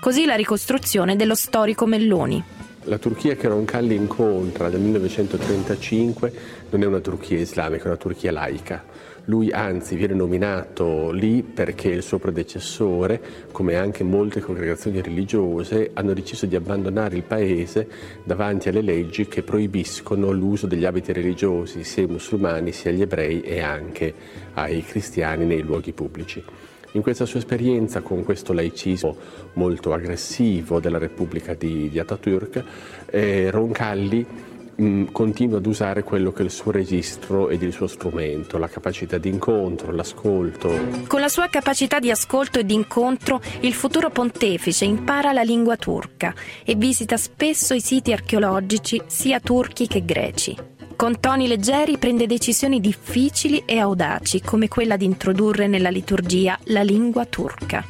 Così 0.00 0.24
la 0.24 0.36
ricostruzione 0.36 1.16
dello 1.16 1.34
storico 1.34 1.84
Melloni, 1.84 2.44
la 2.88 2.98
Turchia 2.98 3.34
che 3.34 3.48
Roncalli 3.48 3.96
incontra 3.96 4.68
nel 4.68 4.80
1935 4.80 6.32
non 6.70 6.82
è 6.82 6.86
una 6.86 7.00
Turchia 7.00 7.36
islamica, 7.36 7.84
è 7.84 7.86
una 7.88 7.96
Turchia 7.96 8.30
laica. 8.30 8.84
Lui 9.28 9.50
anzi 9.50 9.96
viene 9.96 10.14
nominato 10.14 11.10
lì 11.10 11.42
perché 11.42 11.88
il 11.88 12.02
suo 12.02 12.18
predecessore, 12.18 13.20
come 13.50 13.74
anche 13.74 14.04
molte 14.04 14.40
congregazioni 14.40 15.02
religiose, 15.02 15.90
hanno 15.94 16.12
deciso 16.12 16.46
di 16.46 16.54
abbandonare 16.54 17.16
il 17.16 17.24
paese 17.24 17.88
davanti 18.22 18.68
alle 18.68 18.82
leggi 18.82 19.26
che 19.26 19.42
proibiscono 19.42 20.30
l'uso 20.30 20.68
degli 20.68 20.84
abiti 20.84 21.12
religiosi 21.12 21.82
sia 21.82 22.04
ai 22.04 22.08
musulmani 22.08 22.70
sia 22.70 22.92
agli 22.92 23.02
ebrei 23.02 23.40
e 23.40 23.60
anche 23.60 24.14
ai 24.54 24.82
cristiani 24.82 25.44
nei 25.44 25.62
luoghi 25.62 25.92
pubblici. 25.92 26.44
In 26.92 27.02
questa 27.02 27.26
sua 27.26 27.40
esperienza 27.40 28.02
con 28.02 28.22
questo 28.22 28.52
laicismo 28.52 29.16
molto 29.54 29.92
aggressivo 29.92 30.78
della 30.78 30.98
Repubblica 30.98 31.52
di, 31.52 31.88
di 31.90 31.98
Ataturk, 31.98 32.64
eh, 33.10 33.50
Roncalli 33.50 34.54
mh, 34.76 35.04
continua 35.12 35.58
ad 35.58 35.66
usare 35.66 36.02
quello 36.02 36.32
che 36.32 36.42
è 36.42 36.44
il 36.44 36.50
suo 36.50 36.70
registro 36.70 37.48
ed 37.48 37.62
il 37.62 37.72
suo 37.72 37.86
strumento, 37.86 38.58
la 38.58 38.68
capacità 38.68 39.18
di 39.18 39.28
incontro, 39.28 39.92
l'ascolto. 39.92 40.70
Con 41.06 41.20
la 41.20 41.28
sua 41.28 41.48
capacità 41.48 41.98
di 41.98 42.10
ascolto 42.10 42.58
e 42.58 42.64
di 42.64 42.74
incontro, 42.74 43.40
il 43.60 43.72
futuro 43.72 44.10
pontefice 44.10 44.84
impara 44.84 45.32
la 45.32 45.42
lingua 45.42 45.76
turca 45.76 46.34
e 46.64 46.74
visita 46.74 47.16
spesso 47.16 47.74
i 47.74 47.80
siti 47.80 48.12
archeologici 48.12 49.02
sia 49.06 49.40
turchi 49.40 49.86
che 49.86 50.04
greci. 50.04 50.56
Con 50.96 51.20
toni 51.20 51.46
leggeri 51.46 51.98
prende 51.98 52.26
decisioni 52.26 52.80
difficili 52.80 53.64
e 53.66 53.78
audaci, 53.78 54.40
come 54.40 54.68
quella 54.68 54.96
di 54.96 55.04
introdurre 55.04 55.66
nella 55.66 55.90
liturgia 55.90 56.58
la 56.64 56.82
lingua 56.82 57.26
turca. 57.26 57.84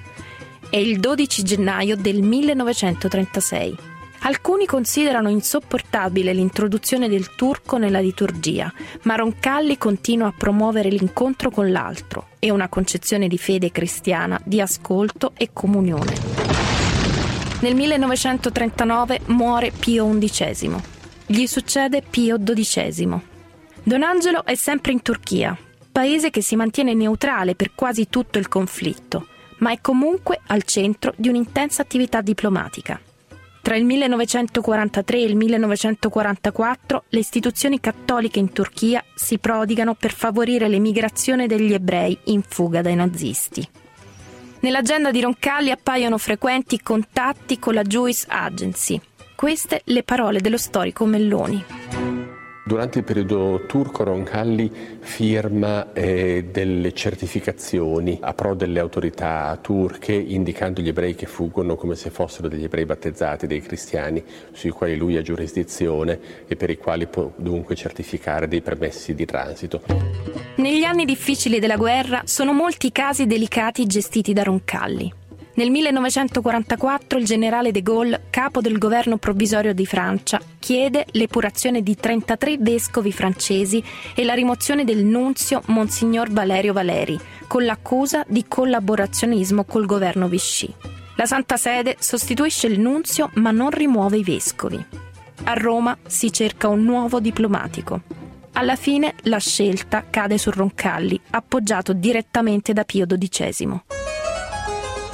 È 0.68 0.76
il 0.76 0.98
12 0.98 1.42
gennaio 1.44 1.96
del 1.96 2.20
1936. 2.22 3.94
Alcuni 4.26 4.66
considerano 4.66 5.28
insopportabile 5.28 6.32
l'introduzione 6.32 7.08
del 7.08 7.36
turco 7.36 7.78
nella 7.78 8.00
liturgia, 8.00 8.72
ma 9.02 9.14
Roncalli 9.14 9.78
continua 9.78 10.26
a 10.26 10.34
promuovere 10.36 10.88
l'incontro 10.88 11.48
con 11.48 11.70
l'altro 11.70 12.30
e 12.40 12.50
una 12.50 12.68
concezione 12.68 13.28
di 13.28 13.38
fede 13.38 13.70
cristiana, 13.70 14.40
di 14.42 14.60
ascolto 14.60 15.30
e 15.36 15.50
comunione. 15.52 16.12
Nel 17.60 17.76
1939 17.76 19.20
muore 19.26 19.70
Pio 19.70 20.08
XI. 20.18 20.74
Gli 21.26 21.46
succede 21.46 22.02
Pio 22.02 22.36
XII. 22.42 23.20
Don 23.84 24.02
Angelo 24.02 24.44
è 24.44 24.56
sempre 24.56 24.90
in 24.90 25.02
Turchia, 25.02 25.56
paese 25.92 26.30
che 26.30 26.42
si 26.42 26.56
mantiene 26.56 26.94
neutrale 26.94 27.54
per 27.54 27.76
quasi 27.76 28.08
tutto 28.08 28.40
il 28.40 28.48
conflitto, 28.48 29.28
ma 29.58 29.70
è 29.70 29.78
comunque 29.80 30.40
al 30.48 30.64
centro 30.64 31.14
di 31.16 31.28
un'intensa 31.28 31.82
attività 31.82 32.20
diplomatica. 32.22 33.00
Tra 33.66 33.74
il 33.74 33.84
1943 33.84 35.18
e 35.18 35.24
il 35.24 35.34
1944 35.34 37.02
le 37.08 37.18
istituzioni 37.18 37.80
cattoliche 37.80 38.38
in 38.38 38.52
Turchia 38.52 39.04
si 39.16 39.38
prodigano 39.38 39.94
per 39.94 40.12
favorire 40.12 40.68
l'emigrazione 40.68 41.48
degli 41.48 41.72
ebrei 41.72 42.16
in 42.26 42.42
fuga 42.46 42.80
dai 42.80 42.94
nazisti. 42.94 43.68
Nell'agenda 44.60 45.10
di 45.10 45.20
Roncalli 45.20 45.72
appaiono 45.72 46.16
frequenti 46.16 46.80
contatti 46.80 47.58
con 47.58 47.74
la 47.74 47.82
Jewish 47.82 48.26
Agency, 48.28 49.00
queste 49.34 49.80
le 49.86 50.04
parole 50.04 50.38
dello 50.38 50.58
storico 50.58 51.04
Melloni. 51.04 52.25
Durante 52.66 52.98
il 52.98 53.04
periodo 53.04 53.62
turco 53.68 54.02
Roncalli 54.02 54.68
firma 54.98 55.92
eh, 55.92 56.48
delle 56.50 56.92
certificazioni 56.92 58.18
a 58.20 58.34
pro 58.34 58.54
delle 58.54 58.80
autorità 58.80 59.56
turche 59.62 60.12
indicando 60.12 60.80
gli 60.80 60.88
ebrei 60.88 61.14
che 61.14 61.26
fuggono 61.26 61.76
come 61.76 61.94
se 61.94 62.10
fossero 62.10 62.48
degli 62.48 62.64
ebrei 62.64 62.84
battezzati, 62.84 63.46
dei 63.46 63.60
cristiani 63.60 64.20
sui 64.50 64.70
quali 64.70 64.96
lui 64.96 65.16
ha 65.16 65.22
giurisdizione 65.22 66.18
e 66.48 66.56
per 66.56 66.70
i 66.70 66.76
quali 66.76 67.06
può 67.06 67.30
dunque 67.36 67.76
certificare 67.76 68.48
dei 68.48 68.62
permessi 68.62 69.14
di 69.14 69.24
transito. 69.24 69.82
Negli 70.56 70.82
anni 70.82 71.04
difficili 71.04 71.60
della 71.60 71.76
guerra 71.76 72.22
sono 72.24 72.52
molti 72.52 72.90
casi 72.90 73.26
delicati 73.26 73.86
gestiti 73.86 74.32
da 74.32 74.42
Roncalli. 74.42 75.24
Nel 75.56 75.70
1944 75.70 77.18
il 77.18 77.24
generale 77.24 77.72
de 77.72 77.80
Gaulle, 77.80 78.24
capo 78.28 78.60
del 78.60 78.76
governo 78.76 79.16
provvisorio 79.16 79.72
di 79.72 79.86
Francia, 79.86 80.38
chiede 80.58 81.06
l'epurazione 81.12 81.82
di 81.82 81.96
33 81.96 82.58
vescovi 82.58 83.10
francesi 83.10 83.82
e 84.14 84.24
la 84.24 84.34
rimozione 84.34 84.84
del 84.84 85.02
nunzio 85.02 85.62
Monsignor 85.68 86.30
Valerio 86.30 86.74
Valeri, 86.74 87.18
con 87.46 87.64
l'accusa 87.64 88.22
di 88.28 88.44
collaborazionismo 88.46 89.64
col 89.64 89.86
governo 89.86 90.28
Vichy. 90.28 90.70
La 91.14 91.24
Santa 91.24 91.56
Sede 91.56 91.96
sostituisce 92.00 92.66
il 92.66 92.78
nunzio 92.78 93.30
ma 93.36 93.50
non 93.50 93.70
rimuove 93.70 94.18
i 94.18 94.22
vescovi. 94.22 94.84
A 95.44 95.54
Roma 95.54 95.96
si 96.06 96.30
cerca 96.34 96.68
un 96.68 96.84
nuovo 96.84 97.18
diplomatico. 97.18 98.02
Alla 98.52 98.76
fine 98.76 99.14
la 99.22 99.38
scelta 99.38 100.04
cade 100.10 100.36
su 100.36 100.50
Roncalli, 100.50 101.18
appoggiato 101.30 101.94
direttamente 101.94 102.74
da 102.74 102.84
Pio 102.84 103.06
XII. 103.06 104.05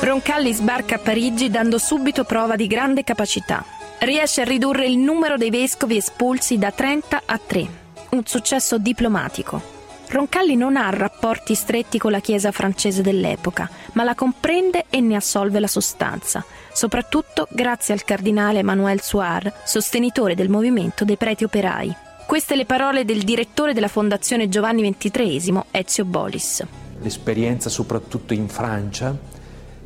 Roncalli 0.03 0.53
sbarca 0.53 0.97
a 0.97 0.99
Parigi 0.99 1.49
dando 1.49 1.79
subito 1.79 2.25
prova 2.25 2.57
di 2.57 2.67
grande 2.67 3.05
capacità. 3.05 3.65
Riesce 4.01 4.41
a 4.41 4.45
ridurre 4.45 4.85
il 4.85 4.99
numero 4.99 5.37
dei 5.37 5.49
vescovi 5.49 5.97
espulsi 5.97 6.59
da 6.59 6.73
30 6.73 7.23
a 7.25 7.39
3, 7.39 7.69
un 8.11 8.23
successo 8.27 8.79
diplomatico. 8.79 9.63
Roncalli 10.09 10.57
non 10.57 10.77
ha 10.77 10.91
rapporti 10.91 11.55
stretti 11.55 11.99
con 11.99 12.11
la 12.11 12.19
Chiesa 12.19 12.51
francese 12.51 13.01
dell'epoca, 13.01 13.71
ma 13.93 14.03
la 14.03 14.17
comprende 14.17 14.87
e 14.91 15.01
ne 15.01 15.15
assolve 15.15 15.61
la 15.61 15.69
sostanza, 15.69 16.45
soprattutto 16.73 17.47
grazie 17.53 17.95
al 17.95 18.03
cardinale 18.03 18.59
Emmanuel 18.59 19.01
Suar, 19.01 19.61
sostenitore 19.65 20.35
del 20.35 20.49
movimento 20.49 21.05
dei 21.05 21.17
preti 21.17 21.45
operai. 21.45 21.95
Queste 22.27 22.57
le 22.57 22.67
parole 22.67 23.05
del 23.05 23.23
direttore 23.23 23.73
della 23.73 23.87
Fondazione 23.87 24.49
Giovanni 24.49 24.83
XXIII, 24.99 25.61
Ezio 25.71 26.05
Bolis. 26.05 26.67
L'esperienza 27.01 27.69
soprattutto 27.69 28.33
in 28.33 28.49
Francia 28.49 29.31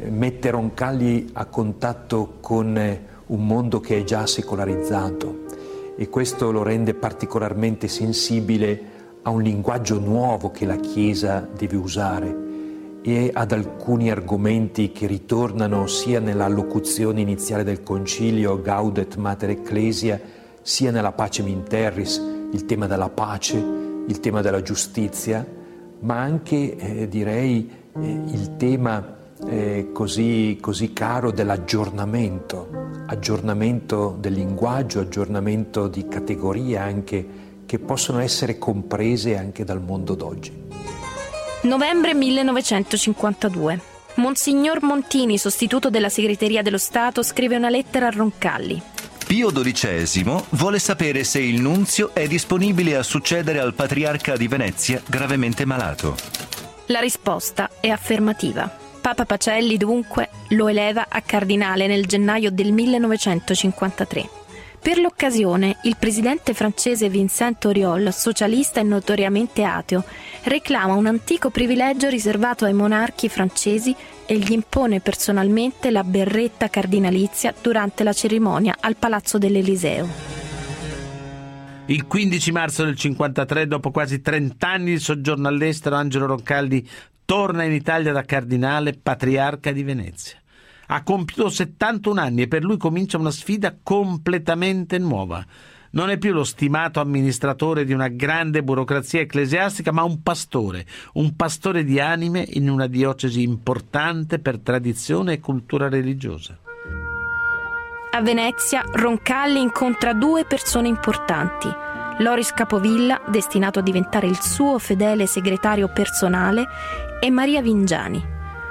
mette 0.09 0.51
Roncalli 0.51 1.31
a 1.33 1.47
contatto 1.47 2.35
con 2.41 2.99
un 3.27 3.47
mondo 3.47 3.81
che 3.81 3.99
è 3.99 4.05
già 4.05 4.27
secolarizzato. 4.27 5.45
E 5.97 6.09
questo 6.09 6.51
lo 6.51 6.63
rende 6.63 6.95
particolarmente 6.95 7.89
sensibile 7.89 8.95
a 9.23 9.31
un 9.31 9.43
linguaggio 9.43 9.99
nuovo 9.99 10.51
che 10.51 10.67
la 10.67 10.77
Chiesa 10.77 11.49
deve 11.57 11.77
usare 11.77 12.45
e 13.03 13.31
ad 13.33 13.53
alcuni 13.53 14.11
argomenti 14.11 14.91
che 14.91 15.07
ritornano 15.07 15.87
sia 15.87 16.19
nella 16.19 16.49
locuzione 16.49 17.21
iniziale 17.21 17.63
del 17.63 17.83
concilio 17.85 18.61
Gaudet 18.61 19.15
Mater 19.15 19.51
Ecclesia, 19.51 20.21
sia 20.61 20.91
nella 20.91 21.13
Pacem 21.13 21.47
in 21.47 21.63
Terris, 21.63 22.21
il 22.51 22.65
tema 22.67 22.89
della 22.89 23.09
pace, 23.09 23.57
il 23.57 24.19
tema 24.19 24.43
della 24.43 24.61
giustizia, 24.61 25.47
ma 26.01 26.21
anche 26.21 26.77
eh, 26.77 27.09
direi 27.09 27.71
eh, 27.95 28.23
il 28.27 28.57
tema 28.57 29.17
eh, 29.49 29.91
così, 29.93 30.59
così 30.61 30.93
caro 30.93 31.31
dell'aggiornamento, 31.31 32.69
aggiornamento 33.07 34.17
del 34.19 34.33
linguaggio, 34.33 35.01
aggiornamento 35.01 35.89
di 35.89 36.09
categorie 36.09 36.79
anche 36.79 37.45
che 37.67 37.79
possono 37.79 38.21
essere 38.21 38.59
comprese 38.59 39.37
anche 39.37 39.65
dal 39.65 39.83
mondo 39.83 40.15
d'oggi. 40.15 40.65
Novembre 41.63 42.15
1952. 42.15 43.81
Monsignor 44.15 44.83
Montini, 44.83 45.37
sostituto 45.37 45.91
della 45.91 46.09
segreteria 46.09 46.63
dello 46.63 46.79
Stato, 46.79 47.23
scrive 47.23 47.57
una 47.57 47.69
lettera 47.69 48.07
a 48.07 48.11
Roncalli. 48.11 48.81
Pio 49.27 49.51
XII 49.51 50.45
vuole 50.51 50.79
sapere 50.79 51.25
se 51.25 51.41
il 51.41 51.61
nunzio 51.61 52.15
è 52.15 52.29
disponibile 52.29 52.97
a 52.97 53.03
succedere 53.03 53.59
al 53.59 53.75
patriarca 53.75 54.37
di 54.37 54.47
Venezia 54.47 55.03
gravemente 55.05 55.65
malato. 55.65 56.15
La 56.87 57.01
risposta 57.01 57.69
è 57.81 57.89
affermativa. 57.89 58.86
Papa 59.07 59.25
Pacelli 59.25 59.77
dunque 59.77 60.31
lo 60.49 60.67
eleva 60.67 61.07
a 61.09 61.21
cardinale 61.21 61.87
nel 61.87 62.07
gennaio 62.07 62.51
del 62.51 62.73
1953. 62.73 64.29
Per 64.83 64.99
l'occasione, 64.99 65.77
il 65.85 65.95
presidente 65.97 66.55
francese 66.55 67.09
Vincent 67.09 67.65
Auriol, 67.67 68.13
socialista 68.13 68.81
e 68.81 68.83
notoriamente 68.83 69.63
ateo, 69.63 70.03
reclama 70.43 70.95
un 70.95 71.07
antico 71.07 71.51
privilegio 71.51 72.09
riservato 72.09 72.65
ai 72.65 72.73
monarchi 72.73 73.29
francesi 73.29 73.95
e 74.27 74.39
gli 74.39 74.51
impone 74.51 74.99
personalmente 74.99 75.93
la 75.93 76.03
berretta 76.03 76.69
cardinalizia 76.69 77.55
durante 77.63 78.03
la 78.03 78.13
cerimonia 78.13 78.75
al 78.81 78.97
Palazzo 78.97 79.39
dell'Eliseo. 79.39 80.46
Il 81.89 82.07
15 82.07 82.53
marzo 82.53 82.83
del 82.83 82.97
1953, 82.97 83.67
dopo 83.67 83.91
quasi 83.91 84.21
30 84.21 84.69
anni 84.69 84.93
di 84.93 84.99
soggiorno 84.99 85.49
all'estero, 85.49 85.97
Angelo 85.97 86.27
Roncalli 86.27 86.87
torna 87.25 87.63
in 87.63 87.73
Italia 87.73 88.13
da 88.13 88.23
cardinale 88.23 88.93
patriarca 88.93 89.71
di 89.73 89.83
Venezia 89.83 90.41
ha 90.87 91.03
compiuto 91.03 91.49
71 91.49 92.21
anni 92.21 92.43
e 92.43 92.49
per 92.49 92.63
lui 92.63 92.77
comincia 92.77 93.19
una 93.19 93.31
sfida 93.31 93.77
completamente 93.83 94.99
nuova. 94.99 95.45
Non 95.91 96.11
è 96.11 96.19
più 96.19 96.33
lo 96.33 96.45
stimato 96.45 97.01
amministratore 97.01 97.85
di 97.85 97.93
una 97.93 98.09
grande 98.09 98.63
burocrazia 98.63 99.21
ecclesiastica, 99.21 99.93
ma 99.93 100.03
un 100.03 100.23
pastore, 100.23 100.85
un 101.15 101.35
pastore 101.35 101.85
di 101.85 101.99
anime 102.01 102.45
in 102.51 102.69
una 102.69 102.87
diocesi 102.87 103.43
importante 103.43 104.39
per 104.39 104.59
tradizione 104.59 105.35
e 105.35 105.41
cultura 105.41 105.89
religiosa. 105.89 106.59
A 108.17 108.23
Venezia, 108.23 108.83
Roncalli 108.93 109.61
incontra 109.61 110.15
due 110.15 110.47
persone 110.47 110.89
importanti. 110.89 111.69
Loris 112.21 112.51
Capovilla, 112.51 113.21
destinato 113.27 113.81
a 113.81 113.83
diventare 113.83 114.27
il 114.27 114.41
suo 114.41 114.79
fedele 114.79 115.27
segretario 115.27 115.89
personale, 115.89 116.65
e 117.21 117.31
Maria 117.31 117.61
Vingiani, 117.61 118.25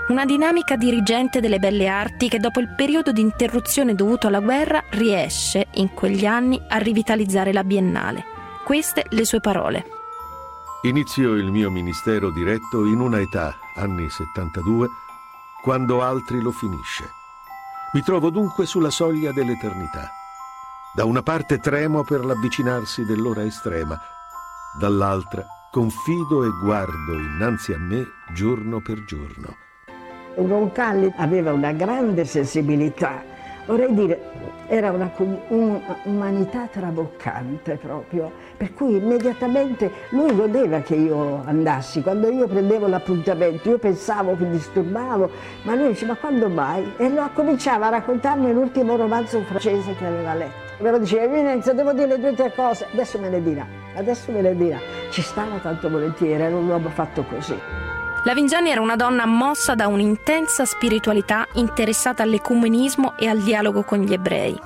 una 0.08 0.25
dinamica 0.25 0.75
dirigente 0.75 1.42
delle 1.42 1.60
belle 1.60 1.88
arti 1.88 2.28
che 2.28 2.40
dopo 2.40 2.60
il 2.60 2.74
periodo 2.75 3.12
di 3.12 3.22
interruzione 3.22 3.94
dovuto 3.94 4.25
alla 4.25 4.40
guerra 4.40 4.84
riesce, 4.90 5.68
in 5.75 5.94
quegli 5.94 6.25
anni, 6.25 6.60
a 6.68 6.78
rivitalizzare 6.78 7.54
la 7.54 7.64
Biennale. 7.64 8.24
Queste 8.64 9.06
le 9.10 9.25
sue 9.25 9.42
parole. 9.42 9.86
Inizio 10.82 11.36
il 11.36 11.52
mio 11.52 11.70
ministero 11.70 12.32
diretto 12.32 12.84
in 12.86 13.00
una 13.00 13.20
età, 13.20 13.56
anni 13.75 14.10
72, 14.10 14.88
quando 15.62 16.02
altri 16.02 16.41
lo 16.41 16.50
finisce. 16.50 17.14
Mi 17.95 18.01
trovo 18.01 18.29
dunque 18.29 18.65
sulla 18.65 18.89
soglia 18.89 19.31
dell'eternità. 19.31 20.12
Da 20.93 21.05
una 21.05 21.21
parte 21.23 21.60
tremo 21.60 22.03
per 22.03 22.25
l'avvicinarsi 22.25 23.05
dell'ora 23.05 23.41
estrema, 23.45 23.97
dall'altra 24.77 25.45
confido 25.71 26.43
e 26.43 26.49
guardo 26.62 27.13
innanzi 27.13 27.71
a 27.71 27.77
me 27.77 28.03
giorno 28.34 28.81
per 28.81 29.03
giorno 29.05 29.55
Roncalli 30.36 31.13
aveva 31.15 31.53
una 31.53 31.71
grande 31.71 32.25
sensibilità, 32.25 33.23
vorrei 33.65 33.93
dire, 33.93 34.19
era 34.67 34.91
un'umanità 34.91 36.67
traboccante 36.71 37.75
proprio, 37.75 38.32
per 38.58 38.73
cui 38.73 38.95
immediatamente 38.95 39.91
lui 40.10 40.36
godeva 40.36 40.80
che 40.80 40.95
io 40.95 41.41
andassi, 41.45 42.01
quando 42.01 42.30
io 42.30 42.47
prendevo 42.47 42.88
l'appuntamento, 42.88 43.69
io 43.69 43.78
pensavo 43.78 44.36
che 44.36 44.49
disturbavo, 44.49 45.30
ma 45.63 45.75
lui 45.75 45.89
diceva 45.89 46.13
ma 46.13 46.17
quando 46.19 46.49
mai? 46.49 46.93
E 46.97 47.10
lo 47.10 47.30
cominciava 47.34 47.88
a 47.88 47.89
raccontarmi 47.89 48.51
l'ultimo 48.54 48.95
romanzo 48.95 49.39
francese 49.41 49.95
che 49.95 50.06
aveva 50.06 50.34
letto. 50.34 50.63
Me 50.80 50.91
lo 50.91 50.97
diceva, 50.97 51.23
Eminenza, 51.23 51.73
devo 51.73 51.93
dire 51.93 52.19
due 52.19 52.30
o 52.30 52.34
tre 52.34 52.54
cose, 52.54 52.88
adesso 52.91 53.17
me 53.17 53.30
le 53.30 53.41
dirà, 53.41 53.65
adesso 53.95 54.32
me 54.32 54.41
le 54.41 54.56
dirà. 54.56 54.78
Ci 55.10 55.21
stava 55.21 55.58
tanto 55.62 55.89
volentieri, 55.89 56.41
era 56.41 56.56
un 56.56 56.67
uomo 56.67 56.89
fatto 56.89 57.23
così. 57.23 57.56
La 58.26 58.34
Vingiani 58.34 58.72
era 58.72 58.82
una 58.82 58.96
donna 58.96 59.28
mossa 59.28 59.76
da 59.76 59.86
un'intensa 59.86 60.66
spiritualità 60.66 61.48
interessata 61.54 62.24
all'ecumenismo 62.24 63.16
e 63.18 63.28
al 63.28 63.38
dialogo 63.44 63.84
con 63.84 64.00
gli 64.00 64.14
ebrei. 64.14 64.60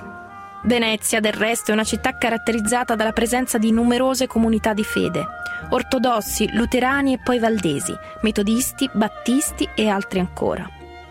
Venezia, 0.62 1.20
del 1.20 1.34
resto, 1.34 1.70
è 1.70 1.74
una 1.74 1.84
città 1.84 2.16
caratterizzata 2.16 2.94
dalla 2.94 3.12
presenza 3.12 3.58
di 3.58 3.70
numerose 3.70 4.26
comunità 4.26 4.72
di 4.72 4.82
fede, 4.82 5.26
ortodossi, 5.68 6.48
luterani 6.54 7.12
e 7.12 7.20
poi 7.22 7.38
valdesi, 7.38 7.94
metodisti, 8.22 8.88
battisti 8.94 9.68
e 9.74 9.88
altri 9.88 10.20
ancora. 10.20 10.66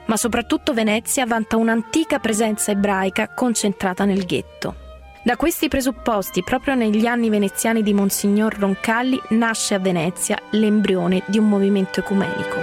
Ma 0.05 0.17
soprattutto 0.17 0.73
Venezia 0.73 1.27
vanta 1.27 1.55
un'antica 1.55 2.17
presenza 2.17 2.71
ebraica 2.71 3.27
concentrata 3.27 4.05
nel 4.05 4.25
ghetto. 4.25 4.88
Da 5.29 5.35
questi 5.35 5.67
presupposti, 5.67 6.41
proprio 6.41 6.73
negli 6.73 7.05
anni 7.05 7.29
veneziani 7.29 7.83
di 7.83 7.93
Monsignor 7.93 8.57
Roncalli, 8.57 9.21
nasce 9.29 9.75
a 9.75 9.77
Venezia 9.77 10.35
l'embrione 10.53 11.21
di 11.27 11.37
un 11.37 11.47
movimento 11.47 11.99
ecumenico. 11.99 12.57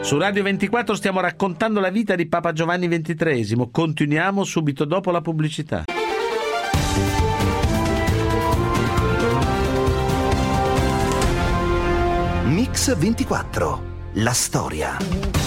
Su 0.00 0.16
Radio 0.16 0.44
24 0.44 0.94
stiamo 0.94 1.18
raccontando 1.18 1.80
la 1.80 1.90
vita 1.90 2.14
di 2.14 2.28
Papa 2.28 2.52
Giovanni 2.52 2.86
XXIII. 2.86 3.68
Continuiamo 3.72 4.44
subito 4.44 4.84
dopo 4.84 5.10
la 5.10 5.20
pubblicità. 5.22 5.86
Mix 12.44 12.96
24. 12.96 13.82
La 14.12 14.32
storia. 14.32 15.39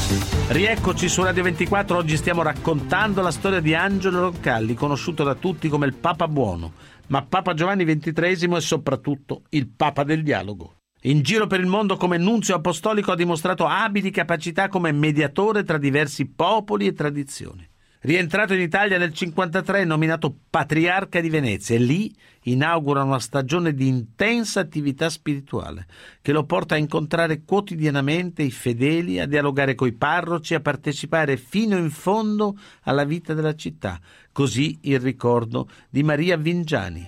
Rieccoci 0.45 1.08
su 1.08 1.23
Radio 1.23 1.41
24, 1.43 1.97
oggi 1.97 2.17
stiamo 2.17 2.41
raccontando 2.41 3.21
la 3.21 3.32
storia 3.32 3.62
di 3.62 3.73
Angelo 3.73 4.19
Roncalli, 4.19 4.73
conosciuto 4.73 5.23
da 5.23 5.36
tutti 5.36 5.69
come 5.69 5.86
il 5.86 5.93
Papa 5.93 6.27
Buono, 6.27 6.73
ma 7.08 7.25
Papa 7.25 7.53
Giovanni 7.53 7.86
XXIII 7.86 8.53
è 8.53 8.62
soprattutto 8.62 9.43
il 9.49 9.69
Papa 9.69 10.03
del 10.03 10.21
dialogo. 10.21 10.75
In 11.03 11.21
giro 11.21 11.47
per 11.47 11.62
il 11.62 11.65
mondo 11.65 11.95
come 11.95 12.17
nunzio 12.17 12.56
apostolico 12.56 13.13
ha 13.13 13.15
dimostrato 13.15 13.65
abili 13.65 14.12
capacità 14.12 14.67
come 14.67 14.91
mediatore 14.91 15.63
tra 15.63 15.77
diversi 15.77 16.27
popoli 16.27 16.88
e 16.88 16.93
tradizioni. 16.93 17.67
Rientrato 18.06 18.54
in 18.54 18.60
Italia 18.60 18.98
nel 18.98 19.13
1953 19.13 19.86
nominato 19.86 20.36
patriarca 20.50 21.22
di 21.22 21.30
Venezia 21.30 21.78
e 21.78 21.80
lì 21.80 22.13
inaugura 22.42 23.02
una 23.02 23.18
stagione 23.18 23.74
di 23.74 23.88
intensa 23.88 24.60
attività 24.60 25.10
spirituale 25.10 25.86
che 26.22 26.34
lo 26.34 26.44
porta 26.44 26.76
a 26.76 26.80
incontrare 26.80 27.44
quotidianamente 27.46 28.44
i 28.44 28.52
fedeli, 28.52 29.22
a 29.22 29.26
dialogare 29.26 29.74
coi 29.74 29.94
parroci, 29.94 30.54
a 30.54 30.60
partecipare 30.60 31.38
fino 31.38 31.78
in 31.78 31.89
fondo 31.92 32.58
alla 32.82 33.06
vita 33.06 33.34
della 33.34 33.56
città. 33.56 33.98
Così 34.34 34.80
il 34.82 35.00
ricordo 35.00 35.70
di 35.89 36.04
Maria 36.04 36.36
Vingiani. 36.36 37.08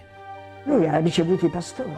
Lui 0.64 0.88
ha 0.88 1.00
ricevuto 1.00 1.46
i 1.46 1.50
pastori. 1.50 1.92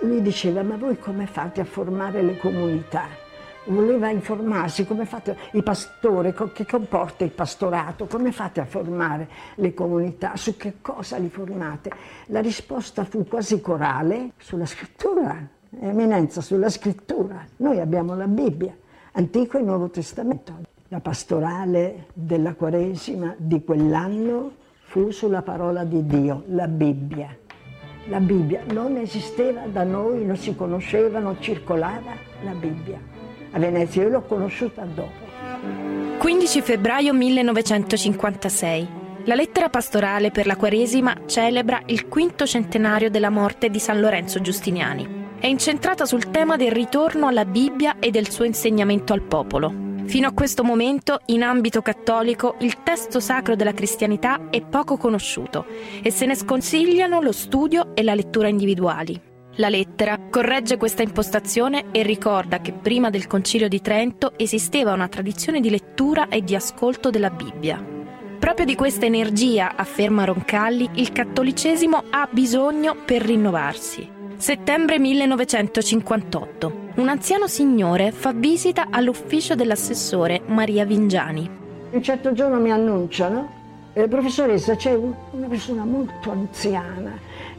Lui 0.00 0.22
diceva, 0.22 0.62
ma 0.62 0.78
voi 0.78 0.98
come 0.98 1.26
fate 1.26 1.60
a 1.60 1.66
formare 1.66 2.22
le 2.22 2.38
comunità? 2.38 3.27
Voleva 3.68 4.10
informarsi 4.10 4.86
come 4.86 5.04
fate 5.04 5.36
il 5.52 5.62
pastore, 5.62 6.34
che 6.52 6.66
comporta 6.66 7.24
il 7.24 7.30
pastorato, 7.30 8.06
come 8.06 8.32
fate 8.32 8.60
a 8.60 8.64
formare 8.64 9.28
le 9.56 9.74
comunità, 9.74 10.36
su 10.36 10.56
che 10.56 10.74
cosa 10.80 11.16
li 11.18 11.28
formate. 11.28 11.90
La 12.26 12.40
risposta 12.40 13.04
fu 13.04 13.26
quasi 13.26 13.60
corale 13.60 14.32
sulla 14.38 14.66
scrittura, 14.66 15.46
eminenza 15.80 16.40
sulla 16.40 16.68
scrittura. 16.68 17.44
Noi 17.56 17.80
abbiamo 17.80 18.14
la 18.14 18.26
Bibbia, 18.26 18.74
Antico 19.12 19.58
e 19.58 19.62
Nuovo 19.62 19.88
Testamento. 19.90 20.66
La 20.88 21.00
pastorale 21.00 22.06
della 22.14 22.54
Quaresima 22.54 23.34
di 23.36 23.62
quell'anno 23.62 24.52
fu 24.84 25.10
sulla 25.10 25.42
parola 25.42 25.84
di 25.84 26.06
Dio, 26.06 26.44
la 26.46 26.66
Bibbia. 26.66 27.36
La 28.06 28.20
Bibbia 28.20 28.62
non 28.72 28.96
esisteva 28.96 29.66
da 29.66 29.84
noi, 29.84 30.24
non 30.24 30.38
si 30.38 30.56
conosceva, 30.56 31.18
non 31.18 31.36
circolava 31.40 32.12
la 32.42 32.52
Bibbia 32.52 33.17
a 33.50 33.58
Venezia, 33.58 34.02
io 34.02 34.08
l'ho 34.08 34.22
conosciuta 34.22 34.82
dopo. 34.82 35.26
15 36.18 36.60
febbraio 36.62 37.12
1956. 37.14 38.88
La 39.24 39.34
lettera 39.34 39.68
pastorale 39.68 40.30
per 40.30 40.46
la 40.46 40.56
Quaresima 40.56 41.14
celebra 41.26 41.82
il 41.86 42.08
quinto 42.08 42.46
centenario 42.46 43.10
della 43.10 43.30
morte 43.30 43.68
di 43.68 43.78
San 43.78 44.00
Lorenzo 44.00 44.40
Giustiniani. 44.40 45.26
È 45.38 45.46
incentrata 45.46 46.06
sul 46.06 46.30
tema 46.30 46.56
del 46.56 46.72
ritorno 46.72 47.28
alla 47.28 47.44
Bibbia 47.44 47.96
e 47.98 48.10
del 48.10 48.30
suo 48.30 48.44
insegnamento 48.44 49.12
al 49.12 49.22
popolo. 49.22 49.86
Fino 50.06 50.26
a 50.26 50.32
questo 50.32 50.64
momento, 50.64 51.20
in 51.26 51.42
ambito 51.42 51.82
cattolico, 51.82 52.56
il 52.60 52.82
testo 52.82 53.20
sacro 53.20 53.54
della 53.54 53.74
cristianità 53.74 54.48
è 54.48 54.62
poco 54.62 54.96
conosciuto 54.96 55.66
e 56.02 56.10
se 56.10 56.24
ne 56.24 56.34
sconsigliano 56.34 57.20
lo 57.20 57.32
studio 57.32 57.94
e 57.94 58.02
la 58.02 58.14
lettura 58.14 58.48
individuali. 58.48 59.27
La 59.60 59.68
lettera 59.68 60.20
corregge 60.30 60.76
questa 60.76 61.02
impostazione 61.02 61.86
e 61.90 62.04
ricorda 62.04 62.60
che 62.60 62.72
prima 62.72 63.10
del 63.10 63.26
Concilio 63.26 63.66
di 63.66 63.80
Trento 63.80 64.34
esisteva 64.36 64.92
una 64.92 65.08
tradizione 65.08 65.58
di 65.58 65.68
lettura 65.68 66.28
e 66.28 66.44
di 66.44 66.54
ascolto 66.54 67.10
della 67.10 67.30
Bibbia. 67.30 67.84
Proprio 68.38 68.64
di 68.64 68.76
questa 68.76 69.06
energia, 69.06 69.74
afferma 69.74 70.24
Roncalli, 70.24 70.88
il 70.94 71.10
cattolicesimo 71.10 72.04
ha 72.08 72.28
bisogno 72.30 72.94
per 73.04 73.22
rinnovarsi. 73.22 74.08
Settembre 74.36 75.00
1958. 75.00 76.90
Un 76.94 77.08
anziano 77.08 77.48
signore 77.48 78.12
fa 78.12 78.32
visita 78.32 78.86
all'ufficio 78.90 79.56
dell'assessore 79.56 80.40
Maria 80.46 80.84
Vingiani. 80.84 81.50
Un 81.90 82.02
certo 82.04 82.32
giorno 82.32 82.60
mi 82.60 82.70
annunciano, 82.70 83.90
eh, 83.92 84.06
professoressa, 84.06 84.76
c'è 84.76 84.94
una 84.94 85.48
persona 85.48 85.84
molto 85.84 86.30
anziana 86.30 87.18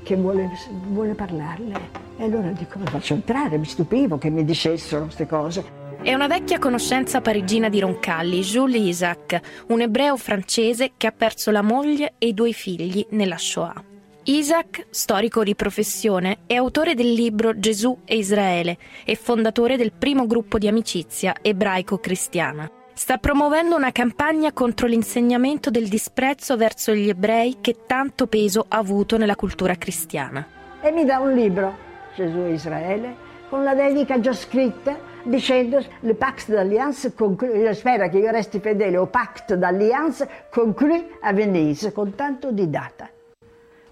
che 0.10 0.16
vuole, 0.16 0.50
vuole 0.88 1.14
parlarle. 1.14 2.08
E 2.18 2.24
allora 2.24 2.50
dico, 2.50 2.80
ma 2.80 2.86
faccio 2.88 3.14
entrare, 3.14 3.60
mi 3.60 3.66
stupivo 3.66 4.18
che 4.18 4.32
mi 4.32 4.44
dicessero 4.44 5.04
queste 5.04 5.28
cose. 5.28 5.78
È 6.02 6.12
una 6.16 6.26
vecchia 6.26 6.58
conoscenza 6.58 7.22
parigina 7.22 7.70
di 7.70 7.80
Roncalli, 7.80 8.42
Jules 8.42 8.82
Isaac, 8.82 9.40
un 9.68 9.82
ebreo 9.82 10.18
francese 10.18 10.94
che 10.98 11.06
ha 11.06 11.12
perso 11.12 11.52
la 11.52 11.62
moglie 11.62 12.14
e 12.18 12.28
i 12.28 12.34
due 12.34 12.54
figli 12.54 13.06
nella 13.10 13.38
Shoah. 13.38 13.84
Isaac, 14.24 14.88
storico 14.90 15.44
di 15.44 15.54
professione, 15.54 16.40
è 16.48 16.56
autore 16.56 16.96
del 16.96 17.14
libro 17.14 17.60
Gesù 17.60 18.00
e 18.04 18.18
Israele 18.18 18.78
e 19.06 19.16
fondatore 19.16 19.78
del 19.78 19.92
primo 19.92 20.26
gruppo 20.26 20.58
di 20.58 20.68
amicizia 20.68 21.36
ebraico-cristiana. 21.40 22.79
Sta 23.00 23.18
promuovendo 23.18 23.78
una 23.78 23.94
campagna 23.94 24.52
contro 24.52 24.86
l'insegnamento 24.86 25.70
del 25.70 25.88
disprezzo 25.88 26.58
verso 26.58 26.94
gli 26.94 27.08
ebrei 27.08 27.60
che 27.62 27.86
tanto 27.86 28.28
peso 28.28 28.66
ha 28.68 28.76
avuto 28.76 29.18
nella 29.18 29.38
cultura 29.38 29.76
cristiana. 29.76 30.46
E 30.82 30.92
mi 30.92 31.06
dà 31.06 31.20
un 31.20 31.32
libro, 31.32 31.78
Gesù 32.14 32.40
e 32.40 32.52
Israele, 32.52 33.16
con 33.48 33.64
la 33.64 33.74
dedica 33.74 34.20
già 34.20 34.34
scritta 34.34 35.00
dicendo 35.24 35.82
le 36.02 36.14
pacte 36.14 36.52
d'alliance 36.52 37.14
conclu- 37.14 37.72
spera 37.72 38.10
che 38.10 38.18
io 38.18 38.32
resti 38.32 38.60
fedele 38.60 38.98
au 38.98 39.10
pacte 39.10 39.58
d'alliance 39.58 40.28
conclu 40.52 41.02
a 41.22 41.32
Venise 41.32 41.94
con 41.94 42.16
tanto 42.16 42.52
di 42.52 42.70
data 42.70 43.10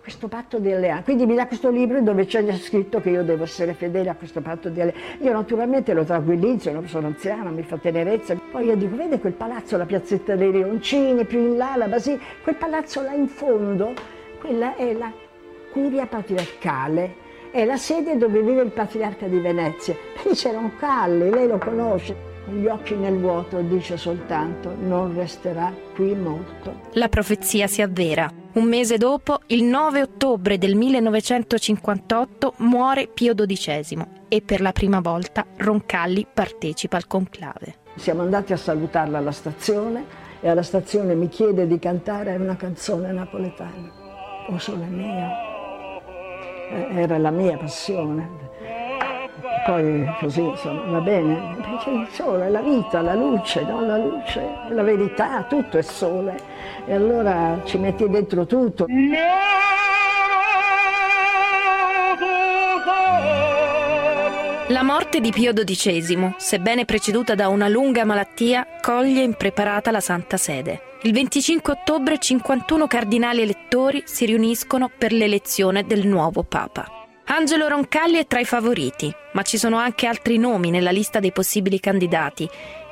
questo 0.08 0.30
patto 0.30 0.58
di 0.58 0.72
alleanza. 0.72 1.04
Quindi 1.04 1.26
mi 1.26 1.36
dà 1.36 1.48
questo 1.48 1.70
libro 1.70 2.02
dove 2.02 2.26
c'è 2.26 2.50
scritto 2.54 3.02
che 3.02 3.10
io 3.10 3.26
devo 3.26 3.44
essere 3.44 3.74
fedele 3.74 4.10
a 4.10 4.16
questo 4.16 4.40
patto 4.40 4.70
di 4.70 4.80
alleanza. 4.80 5.02
Io 5.20 5.34
naturalmente 5.34 5.94
lo 5.94 6.06
tranquillizzo, 6.06 6.72
sono 6.86 7.08
anziana, 7.08 7.50
mi 7.50 7.62
fa 7.64 7.78
tenerezza. 7.78 8.34
Poi 8.36 8.68
io 8.68 8.78
dico, 8.78 8.96
vede 8.96 9.20
quel 9.20 9.34
palazzo, 9.34 9.76
la 9.76 9.86
piazzetta 9.86 10.38
dei 10.38 10.54
Leoncini, 10.54 11.26
più 11.26 11.40
in 11.40 11.58
là, 11.58 11.76
la 11.76 11.90
basilica, 11.90 12.24
quel 12.42 12.56
palazzo 12.56 13.02
là 13.02 13.12
in 13.12 13.28
fondo, 13.28 13.92
quella 14.40 14.78
è 14.78 14.94
la 14.94 15.12
curia 15.74 16.06
patriarcale, 16.06 17.16
è 17.52 17.66
la 17.66 17.76
sede 17.76 18.16
dove 18.16 18.42
vive 18.42 18.62
il 18.62 18.72
patriarca 18.72 19.28
di 19.28 19.40
Venezia. 19.40 19.94
Lì 20.24 20.34
c'era 20.36 20.58
un 20.58 20.74
Calli, 20.78 21.30
lei 21.30 21.48
lo 21.48 21.58
conosce 21.58 22.36
gli 22.50 22.66
occhi 22.66 22.96
nel 22.96 23.18
vuoto 23.18 23.60
dice 23.60 23.98
soltanto 23.98 24.74
non 24.80 25.14
resterà 25.14 25.70
qui 25.94 26.16
molto. 26.16 26.80
La 26.94 27.10
profezia 27.10 27.68
si 27.68 27.82
avvera. 27.82 28.37
Un 28.58 28.64
mese 28.64 28.98
dopo, 28.98 29.42
il 29.48 29.62
9 29.62 30.02
ottobre 30.02 30.58
del 30.58 30.74
1958, 30.74 32.56
muore 32.58 33.06
Pio 33.06 33.36
XII 33.36 34.04
e 34.28 34.42
per 34.42 34.62
la 34.62 34.72
prima 34.72 35.00
volta 35.00 35.46
Roncalli 35.58 36.26
partecipa 36.34 36.98
al 36.98 37.06
conclave. 37.06 37.76
Siamo 37.98 38.24
andati 38.24 38.54
a 38.54 38.58
salutarla 38.58 39.20
alla 39.20 39.32
stazione 39.32 40.06
e 40.42 40.50
alla 40.50 40.64
stazione 40.64 41.14
mi 41.14 41.30
chiede 41.30 41.68
di 41.68 41.78
cantare 41.78 42.36
una 42.36 42.56
canzone 42.56 43.12
napoletana. 43.12 43.92
O 44.50 44.58
sole 44.58 44.86
mio. 44.86 45.30
Eh, 46.72 47.00
era 47.00 47.20
la 47.20 47.30
mia 47.30 47.58
passione 47.58 48.46
poi 49.66 50.10
così 50.20 50.42
insomma 50.42 50.84
va 50.92 51.02
bene, 51.02 51.58
perché 51.58 51.90
il 51.90 52.08
sole, 52.12 52.50
la 52.50 52.62
vita, 52.62 53.02
la 53.02 53.14
luce, 53.14 53.64
no? 53.64 53.86
la 53.86 53.98
luce, 53.98 54.42
la 54.70 54.82
verità, 54.82 55.44
tutto 55.44 55.78
è 55.78 55.82
sole 55.82 56.57
e 56.88 56.94
allora 56.94 57.62
ci 57.66 57.78
metti 57.78 58.08
dentro 58.10 58.46
tutto. 58.46 58.86
La 64.70 64.84
morte 64.84 65.20
di 65.20 65.32
Pio 65.32 65.54
XII, 65.54 66.36
sebbene 66.38 66.86
preceduta 66.86 67.36
da 67.36 67.50
una 67.50 67.68
lunga 67.68 68.06
malattia, 68.06 68.66
coglie 68.82 69.22
impreparata 69.22 69.92
la 69.92 70.00
Santa 70.00 70.38
Sede. 70.38 70.82
Il 71.04 71.14
25 71.14 71.74
ottobre 71.74 72.20
51 72.20 72.88
cardinali 72.88 73.42
elettori 73.42 74.04
si 74.06 74.26
riuniscono 74.26 74.90
per 74.96 75.14
l'elezione 75.14 75.86
del 75.86 76.08
nuovo 76.08 76.44
Papa. 76.44 76.86
Angelo 77.26 77.68
Roncalli 77.68 78.18
è 78.18 78.28
tra 78.28 78.40
i 78.40 78.46
favoriti, 78.46 79.14
ma 79.34 79.42
ci 79.42 79.58
sono 79.58 79.78
anche 79.78 80.08
altri 80.08 80.38
nomi 80.38 80.70
nella 80.70 80.92
lista 80.92 81.20
dei 81.20 81.32
possibili 81.32 81.80
candidati. 81.80 82.50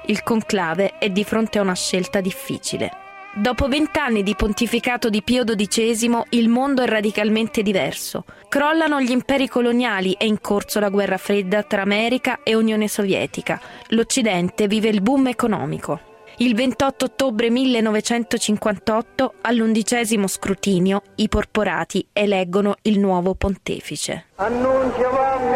Il 0.08 0.24
conclave 0.24 0.98
è 0.98 1.10
di 1.10 1.24
fronte 1.24 1.60
a 1.60 1.62
una 1.62 1.76
scelta 1.76 2.20
difficile. 2.22 3.04
Dopo 3.38 3.68
vent'anni 3.68 4.24
di 4.24 4.34
pontificato 4.34 5.10
di 5.10 5.22
Pio 5.22 5.44
XII, 5.44 6.24
il 6.30 6.48
mondo 6.48 6.82
è 6.84 6.86
radicalmente 6.86 7.64
diverso. 7.64 8.24
Crollano 8.48 9.02
gli 9.02 9.12
imperi 9.12 9.50
coloniali, 9.50 10.16
è 10.18 10.24
in 10.24 10.40
corso 10.40 10.80
la 10.80 10.88
guerra 10.88 11.18
fredda 11.18 11.62
tra 11.64 11.82
America 11.82 12.40
e 12.44 12.56
Unione 12.56 12.88
Sovietica. 12.88 13.60
L'Occidente 13.90 14.68
vive 14.68 14.88
il 14.88 15.02
boom 15.02 15.28
economico. 15.28 16.00
Il 16.38 16.56
28 16.56 17.04
ottobre 17.04 17.50
1958, 17.50 19.34
all'undicesimo 19.42 20.28
scrutinio, 20.28 21.02
i 21.16 21.28
porporati 21.28 22.08
eleggono 22.14 22.76
il 22.84 23.00
nuovo 23.00 23.36
pontefice. 23.36 24.28
Annunciavamo 24.36 25.56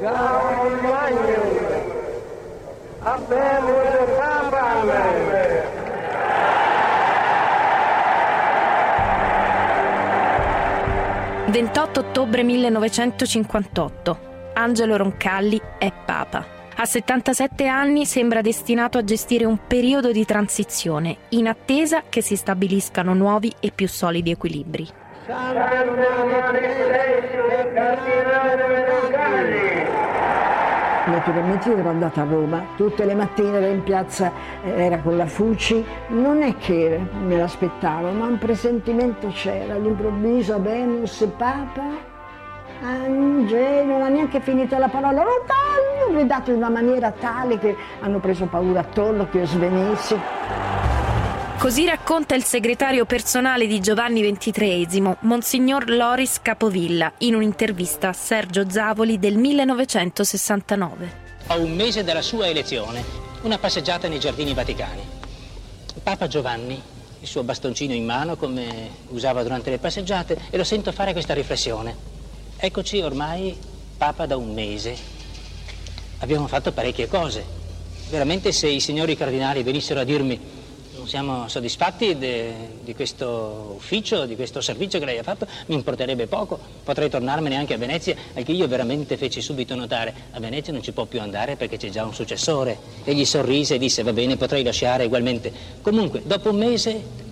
Gaudium 0.00 0.80
Magnum, 0.86 1.82
Abemus 3.02 4.16
Papam. 4.16 5.27
28 11.48 12.00
ottobre 12.00 12.42
1958. 12.42 14.18
Angelo 14.52 14.98
Roncalli 14.98 15.58
è 15.78 15.90
Papa. 16.04 16.44
A 16.76 16.84
77 16.84 17.66
anni 17.66 18.04
sembra 18.04 18.42
destinato 18.42 18.98
a 18.98 19.02
gestire 19.02 19.46
un 19.46 19.58
periodo 19.66 20.12
di 20.12 20.26
transizione, 20.26 21.16
in 21.30 21.48
attesa 21.48 22.02
che 22.06 22.20
si 22.20 22.36
stabiliscano 22.36 23.14
nuovi 23.14 23.50
e 23.60 23.72
più 23.74 23.88
solidi 23.88 24.30
equilibri. 24.30 24.86
Naturalmente 31.08 31.70
io 31.70 31.78
ero 31.78 31.88
andata 31.88 32.20
a 32.20 32.24
Roma, 32.24 32.62
tutte 32.76 33.06
le 33.06 33.14
mattine 33.14 33.56
ero 33.56 33.66
in 33.66 33.82
piazza, 33.82 34.30
eh, 34.62 34.84
era 34.84 34.98
con 34.98 35.16
la 35.16 35.24
Fuci, 35.24 35.82
non 36.08 36.42
è 36.42 36.54
che 36.58 37.00
me 37.24 37.36
l'aspettavo, 37.36 38.10
ma 38.10 38.26
un 38.26 38.36
presentimento 38.36 39.28
c'era, 39.28 39.74
all'improvviso 39.74 40.60
Venus, 40.60 41.26
Papa, 41.34 41.82
Angelo, 42.82 43.84
non 43.84 44.02
ha 44.02 44.08
neanche 44.08 44.40
finito 44.40 44.76
la 44.76 44.88
parola, 44.88 45.22
ho 45.22 46.12
gridato 46.12 46.50
in 46.50 46.58
una 46.58 46.68
maniera 46.68 47.10
tale 47.10 47.58
che 47.58 47.74
hanno 48.00 48.18
preso 48.18 48.44
paura 48.44 48.80
attorno 48.80 49.28
che 49.30 49.38
io 49.38 49.46
svenissi. 49.46 50.16
Così 51.58 51.86
racconta 51.86 52.36
il 52.36 52.44
segretario 52.44 53.04
personale 53.04 53.66
di 53.66 53.80
Giovanni 53.80 54.22
XXIII, 54.22 55.16
Monsignor 55.22 55.90
Loris 55.90 56.40
Capovilla, 56.40 57.12
in 57.18 57.34
un'intervista 57.34 58.10
a 58.10 58.12
Sergio 58.12 58.70
Zavoli 58.70 59.18
del 59.18 59.36
1969. 59.36 61.12
A 61.48 61.56
un 61.56 61.74
mese 61.74 62.04
dalla 62.04 62.22
sua 62.22 62.46
elezione, 62.46 63.02
una 63.42 63.58
passeggiata 63.58 64.06
nei 64.06 64.20
giardini 64.20 64.54
vaticani. 64.54 65.02
Papa 66.00 66.28
Giovanni, 66.28 66.80
il 67.18 67.26
suo 67.26 67.42
bastoncino 67.42 67.92
in 67.92 68.04
mano 68.04 68.36
come 68.36 68.90
usava 69.08 69.42
durante 69.42 69.70
le 69.70 69.78
passeggiate, 69.78 70.38
e 70.50 70.56
lo 70.56 70.64
sento 70.64 70.92
fare 70.92 71.10
questa 71.10 71.34
riflessione. 71.34 71.92
Eccoci 72.56 73.00
ormai 73.00 73.58
Papa 73.96 74.26
da 74.26 74.36
un 74.36 74.54
mese. 74.54 74.96
Abbiamo 76.18 76.46
fatto 76.46 76.70
parecchie 76.70 77.08
cose. 77.08 77.44
Veramente 78.10 78.52
se 78.52 78.68
i 78.68 78.78
signori 78.78 79.16
cardinali 79.16 79.64
venissero 79.64 79.98
a 79.98 80.04
dirmi 80.04 80.57
siamo 81.06 81.48
soddisfatti 81.48 82.16
de, 82.18 82.52
di 82.82 82.94
questo 82.94 83.74
ufficio, 83.76 84.26
di 84.26 84.36
questo 84.36 84.60
servizio 84.60 84.98
che 84.98 85.04
lei 85.04 85.18
ha 85.18 85.22
fatto, 85.22 85.46
mi 85.66 85.74
importerebbe 85.74 86.26
poco, 86.26 86.58
potrei 86.82 87.08
tornarmene 87.08 87.56
anche 87.56 87.74
a 87.74 87.78
Venezia, 87.78 88.14
anche 88.34 88.52
io 88.52 88.66
veramente 88.66 89.16
feci 89.16 89.40
subito 89.40 89.74
notare, 89.74 90.14
a 90.32 90.40
Venezia 90.40 90.72
non 90.72 90.82
ci 90.82 90.92
può 90.92 91.04
più 91.04 91.20
andare 91.20 91.56
perché 91.56 91.76
c'è 91.76 91.90
già 91.90 92.04
un 92.04 92.14
successore. 92.14 92.78
Egli 93.04 93.24
sorrise 93.24 93.74
e 93.74 93.78
disse, 93.78 94.02
va 94.02 94.12
bene, 94.12 94.36
potrei 94.36 94.62
lasciare 94.62 95.04
ugualmente. 95.04 95.52
Comunque, 95.82 96.22
dopo 96.24 96.50
un 96.50 96.56
mese 96.56 97.26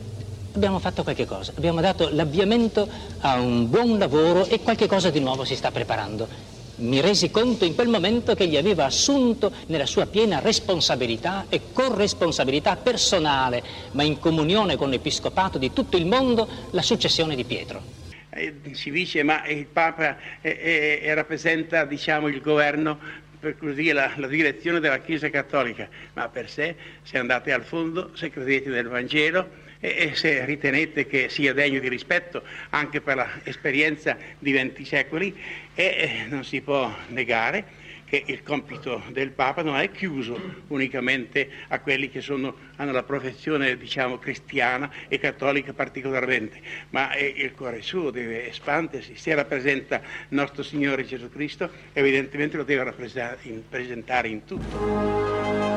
abbiamo 0.54 0.78
fatto 0.78 1.02
qualche 1.02 1.26
cosa, 1.26 1.52
abbiamo 1.56 1.80
dato 1.80 2.08
l'avviamento 2.10 2.88
a 3.20 3.38
un 3.38 3.68
buon 3.68 3.98
lavoro 3.98 4.46
e 4.46 4.60
qualche 4.60 4.86
cosa 4.86 5.10
di 5.10 5.20
nuovo 5.20 5.44
si 5.44 5.54
sta 5.54 5.70
preparando 5.70 6.54
mi 6.76 7.00
resi 7.00 7.30
conto 7.30 7.64
in 7.64 7.74
quel 7.74 7.88
momento 7.88 8.34
che 8.34 8.46
gli 8.46 8.56
aveva 8.56 8.84
assunto 8.84 9.52
nella 9.66 9.86
sua 9.86 10.06
piena 10.06 10.40
responsabilità 10.40 11.46
e 11.48 11.72
corresponsabilità 11.72 12.76
personale, 12.76 13.62
ma 13.92 14.02
in 14.02 14.18
comunione 14.18 14.76
con 14.76 14.90
l'Episcopato 14.90 15.58
di 15.58 15.72
tutto 15.72 15.96
il 15.96 16.06
mondo, 16.06 16.48
la 16.70 16.82
successione 16.82 17.34
di 17.34 17.44
Pietro. 17.44 17.82
Eh, 18.30 18.54
si 18.72 18.90
dice 18.90 19.22
ma 19.22 19.46
il 19.46 19.66
Papa 19.66 20.18
eh, 20.42 21.00
eh, 21.02 21.14
rappresenta 21.14 21.84
diciamo, 21.84 22.28
il 22.28 22.40
governo 22.40 22.98
per 23.38 23.56
così 23.56 23.74
dire, 23.74 23.92
la, 23.94 24.12
la, 24.16 24.26
direzione 24.26 24.80
della 24.80 24.98
Chiesa 24.98 25.30
Cattolica, 25.30 25.88
ma 26.14 26.28
per 26.28 26.50
sé, 26.50 26.74
se 27.02 27.18
andate 27.18 27.52
al 27.52 27.62
fondo, 27.62 28.10
se 28.14 28.30
credete 28.30 28.70
nel 28.70 28.88
Vangelo 28.88 29.64
e, 29.80 30.14
se 30.14 30.44
ritenete 30.44 31.06
che 31.06 31.28
sia 31.28 31.52
degno 31.52 31.80
di 31.80 31.88
rispetto 31.88 32.42
anche 32.70 33.00
per 33.00 33.40
l'esperienza 33.44 34.16
di 34.38 34.52
20 34.52 34.84
secoli, 34.84 35.36
e 35.74 36.24
non 36.28 36.44
si 36.44 36.60
può 36.60 36.94
negare 37.08 37.84
che 38.06 38.22
il 38.26 38.42
compito 38.42 39.02
del 39.10 39.30
Papa 39.32 39.62
non 39.62 39.76
è 39.76 39.90
chiuso 39.90 40.62
unicamente 40.68 41.50
a 41.68 41.80
quelli 41.80 42.08
che 42.08 42.20
sono, 42.20 42.54
hanno 42.76 42.92
la 42.92 43.02
professione 43.02 43.76
diciamo, 43.76 44.18
cristiana 44.18 44.90
e 45.08 45.18
cattolica 45.18 45.72
particolarmente, 45.72 46.60
ma 46.90 47.14
il 47.16 47.52
cuore 47.52 47.82
suo 47.82 48.10
deve 48.10 48.48
espandersi, 48.48 49.16
se 49.16 49.34
rappresenta 49.34 50.00
nostro 50.28 50.62
Signore 50.62 51.04
Gesù 51.04 51.28
Cristo, 51.30 51.68
evidentemente 51.92 52.56
lo 52.56 52.64
deve 52.64 52.84
rappresentare 52.84 54.28
in 54.28 54.44
tutto. 54.44 55.75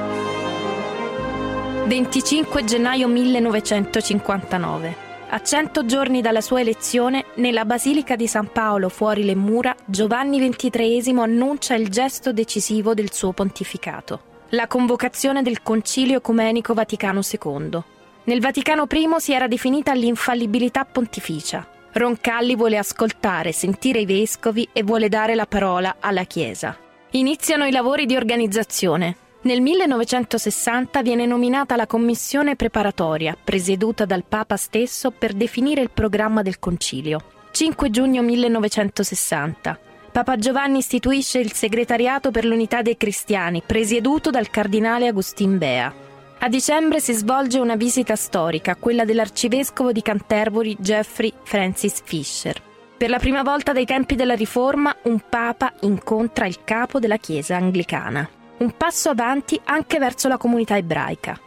25 1.90 2.64
gennaio 2.66 3.08
1959. 3.08 4.96
A 5.30 5.42
cento 5.42 5.88
giorni 5.88 6.22
dalla 6.22 6.40
sua 6.40 6.60
elezione, 6.60 7.26
nella 7.38 7.66
Basilica 7.66 8.16
di 8.16 8.28
San 8.28 8.52
Paolo 8.52 8.90
fuori 8.90 9.24
le 9.24 9.34
mura, 9.34 9.76
Giovanni 9.86 10.38
XXIII 10.38 11.20
annuncia 11.20 11.74
il 11.74 11.90
gesto 11.90 12.32
decisivo 12.32 12.94
del 12.94 13.12
suo 13.12 13.32
pontificato, 13.32 14.22
la 14.50 14.68
convocazione 14.68 15.42
del 15.42 15.64
Concilio 15.64 16.18
Ecumenico 16.18 16.76
Vaticano 16.76 17.22
II. 17.28 17.82
Nel 18.26 18.40
Vaticano 18.40 18.86
I 18.88 19.08
si 19.18 19.34
era 19.34 19.48
definita 19.48 19.92
l'infallibilità 19.94 20.86
pontificia. 20.86 21.68
Roncalli 21.94 22.56
vuole 22.56 22.78
ascoltare, 22.78 23.52
sentire 23.52 24.02
i 24.02 24.06
vescovi 24.06 24.70
e 24.72 24.84
vuole 24.84 25.10
dare 25.10 25.34
la 25.34 25.48
parola 25.48 25.96
alla 26.00 26.26
Chiesa. 26.26 26.78
Iniziano 27.14 27.66
i 27.66 27.72
lavori 27.72 28.06
di 28.06 28.16
organizzazione. 28.16 29.16
Nel 29.42 29.62
1960 29.62 31.02
viene 31.02 31.26
nominata 31.26 31.78
la 31.78 31.88
commissione 31.88 32.58
preparatoria, 32.58 33.38
presieduta 33.42 34.04
dal 34.04 34.26
Papa 34.28 34.58
stesso, 34.58 35.12
per 35.12 35.32
definire 35.32 35.80
il 35.80 35.92
programma 35.92 36.42
del 36.42 36.60
concilio. 36.60 37.22
5 37.52 37.90
giugno 37.90 38.22
1960. 38.22 39.80
Papa 40.12 40.36
Giovanni 40.36 40.80
istituisce 40.80 41.40
il 41.40 41.54
segretariato 41.54 42.32
per 42.32 42.44
l'unità 42.44 42.82
dei 42.82 42.98
cristiani, 42.98 43.64
presieduto 43.66 44.30
dal 44.30 44.50
cardinale 44.50 45.08
Agustin 45.08 45.58
Bea. 45.58 45.94
A 46.40 46.50
dicembre 46.50 47.00
si 47.00 47.14
svolge 47.14 47.60
una 47.60 47.78
visita 47.78 48.18
storica, 48.18 48.76
quella 48.76 49.06
dell'arcivescovo 49.06 49.94
di 49.94 50.02
Canterbury 50.02 50.76
Geoffrey 50.78 51.32
Francis 51.44 52.02
Fisher. 52.04 52.62
Per 52.98 53.10
la 53.10 53.20
prima 53.20 53.44
volta 53.44 53.72
dai 53.72 53.86
tempi 53.86 54.16
della 54.16 54.36
Riforma, 54.36 54.94
un 55.04 55.22
papa 55.30 55.72
incontra 55.82 56.46
il 56.46 56.58
capo 56.66 57.00
della 57.00 57.16
Chiesa 57.16 57.56
anglicana 57.56 58.30
un 58.60 58.76
passo 58.76 59.10
avanti 59.10 59.60
anche 59.66 60.00
verso 60.00 60.28
la 60.28 60.38
comunità 60.38 60.78
ebraica. 60.78 61.40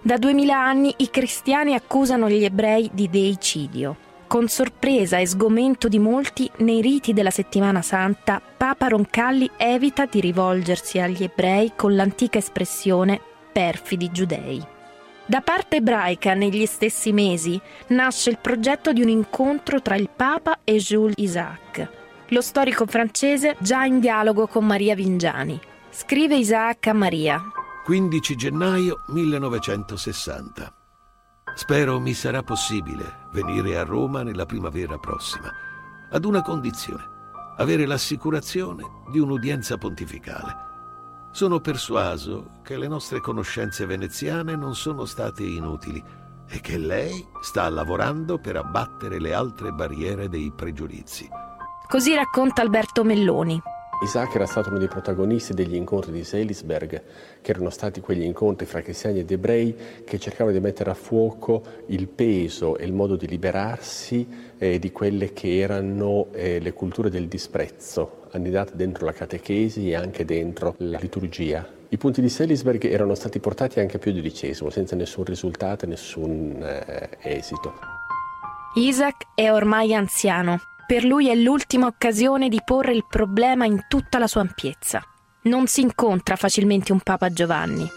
Da 0.00 0.18
duemila 0.18 0.58
anni 0.58 0.92
i 0.98 1.10
cristiani 1.10 1.74
accusano 1.74 2.28
gli 2.28 2.44
ebrei 2.44 2.90
di 2.92 3.08
deicidio. 3.08 3.96
Con 4.26 4.48
sorpresa 4.48 5.18
e 5.18 5.26
sgomento 5.26 5.88
di 5.88 5.98
molti, 5.98 6.50
nei 6.58 6.80
riti 6.80 7.12
della 7.12 7.30
settimana 7.30 7.82
santa, 7.82 8.40
Papa 8.40 8.88
Roncalli 8.88 9.48
evita 9.56 10.06
di 10.06 10.20
rivolgersi 10.20 10.98
agli 10.98 11.22
ebrei 11.22 11.72
con 11.76 11.94
l'antica 11.94 12.38
espressione 12.38 13.20
perfidi 13.52 14.10
giudei. 14.10 14.62
Da 15.26 15.40
parte 15.40 15.76
ebraica, 15.76 16.34
negli 16.34 16.66
stessi 16.66 17.12
mesi, 17.12 17.58
nasce 17.88 18.28
il 18.30 18.38
progetto 18.38 18.92
di 18.92 19.00
un 19.00 19.08
incontro 19.08 19.80
tra 19.80 19.94
il 19.94 20.10
Papa 20.14 20.60
e 20.64 20.76
Jules 20.76 21.14
Isaac, 21.16 21.88
lo 22.28 22.40
storico 22.40 22.84
francese 22.86 23.56
già 23.60 23.84
in 23.84 24.00
dialogo 24.00 24.46
con 24.46 24.66
Maria 24.66 24.94
Vingiani, 24.94 25.58
Scrive 25.96 26.34
Isaac 26.34 26.88
a 26.88 26.92
Maria. 26.92 27.40
15 27.84 28.34
gennaio 28.34 29.04
1960. 29.06 30.74
Spero 31.54 32.00
mi 32.00 32.12
sarà 32.14 32.42
possibile 32.42 33.28
venire 33.30 33.78
a 33.78 33.84
Roma 33.84 34.24
nella 34.24 34.44
primavera 34.44 34.98
prossima, 34.98 35.52
ad 36.10 36.24
una 36.24 36.42
condizione, 36.42 37.08
avere 37.58 37.86
l'assicurazione 37.86 38.82
di 39.12 39.20
un'udienza 39.20 39.78
pontificale. 39.78 40.56
Sono 41.30 41.60
persuaso 41.60 42.58
che 42.64 42.76
le 42.76 42.88
nostre 42.88 43.20
conoscenze 43.20 43.86
veneziane 43.86 44.56
non 44.56 44.74
sono 44.74 45.04
state 45.04 45.44
inutili 45.44 46.02
e 46.48 46.60
che 46.60 46.76
lei 46.76 47.24
sta 47.40 47.68
lavorando 47.68 48.38
per 48.38 48.56
abbattere 48.56 49.20
le 49.20 49.32
altre 49.32 49.70
barriere 49.70 50.28
dei 50.28 50.50
pregiudizi. 50.50 51.28
Così 51.86 52.16
racconta 52.16 52.62
Alberto 52.62 53.04
Melloni, 53.04 53.62
Isaac 54.04 54.34
era 54.34 54.44
stato 54.44 54.68
uno 54.68 54.76
dei 54.76 54.86
protagonisti 54.86 55.54
degli 55.54 55.74
incontri 55.74 56.12
di 56.12 56.24
Selisberg, 56.24 57.02
che 57.40 57.50
erano 57.50 57.70
stati 57.70 58.02
quegli 58.02 58.22
incontri 58.22 58.66
fra 58.66 58.82
cristiani 58.82 59.20
ed 59.20 59.30
ebrei 59.30 59.74
che 60.04 60.18
cercavano 60.18 60.54
di 60.54 60.62
mettere 60.62 60.90
a 60.90 60.94
fuoco 60.94 61.62
il 61.86 62.06
peso 62.08 62.76
e 62.76 62.84
il 62.84 62.92
modo 62.92 63.16
di 63.16 63.26
liberarsi 63.26 64.28
eh, 64.58 64.78
di 64.78 64.92
quelle 64.92 65.32
che 65.32 65.58
erano 65.58 66.26
eh, 66.32 66.60
le 66.60 66.72
culture 66.74 67.08
del 67.08 67.28
disprezzo, 67.28 68.26
annidate 68.32 68.76
dentro 68.76 69.06
la 69.06 69.12
catechesi 69.12 69.88
e 69.88 69.94
anche 69.94 70.26
dentro 70.26 70.74
la 70.78 70.98
liturgia. 70.98 71.66
I 71.88 71.96
punti 71.96 72.20
di 72.20 72.28
Selisberg 72.28 72.84
erano 72.84 73.14
stati 73.14 73.40
portati 73.40 73.80
anche 73.80 73.96
a 73.96 73.98
Pio 74.00 74.12
XII, 74.12 74.70
senza 74.70 74.96
nessun 74.96 75.24
risultato 75.24 75.86
e 75.86 75.88
nessun 75.88 76.58
eh, 76.60 77.08
esito. 77.22 77.72
Isaac 78.74 79.28
è 79.34 79.50
ormai 79.50 79.94
anziano 79.94 80.60
per 80.86 81.04
lui 81.04 81.28
è 81.28 81.34
l'ultima 81.34 81.86
occasione 81.86 82.48
di 82.48 82.60
porre 82.64 82.92
il 82.92 83.06
problema 83.08 83.64
in 83.64 83.84
tutta 83.88 84.18
la 84.18 84.26
sua 84.26 84.42
ampiezza. 84.42 85.02
Non 85.42 85.66
si 85.66 85.80
incontra 85.80 86.36
facilmente 86.36 86.92
un 86.92 87.00
Papa 87.00 87.30
Giovanni. 87.30 87.88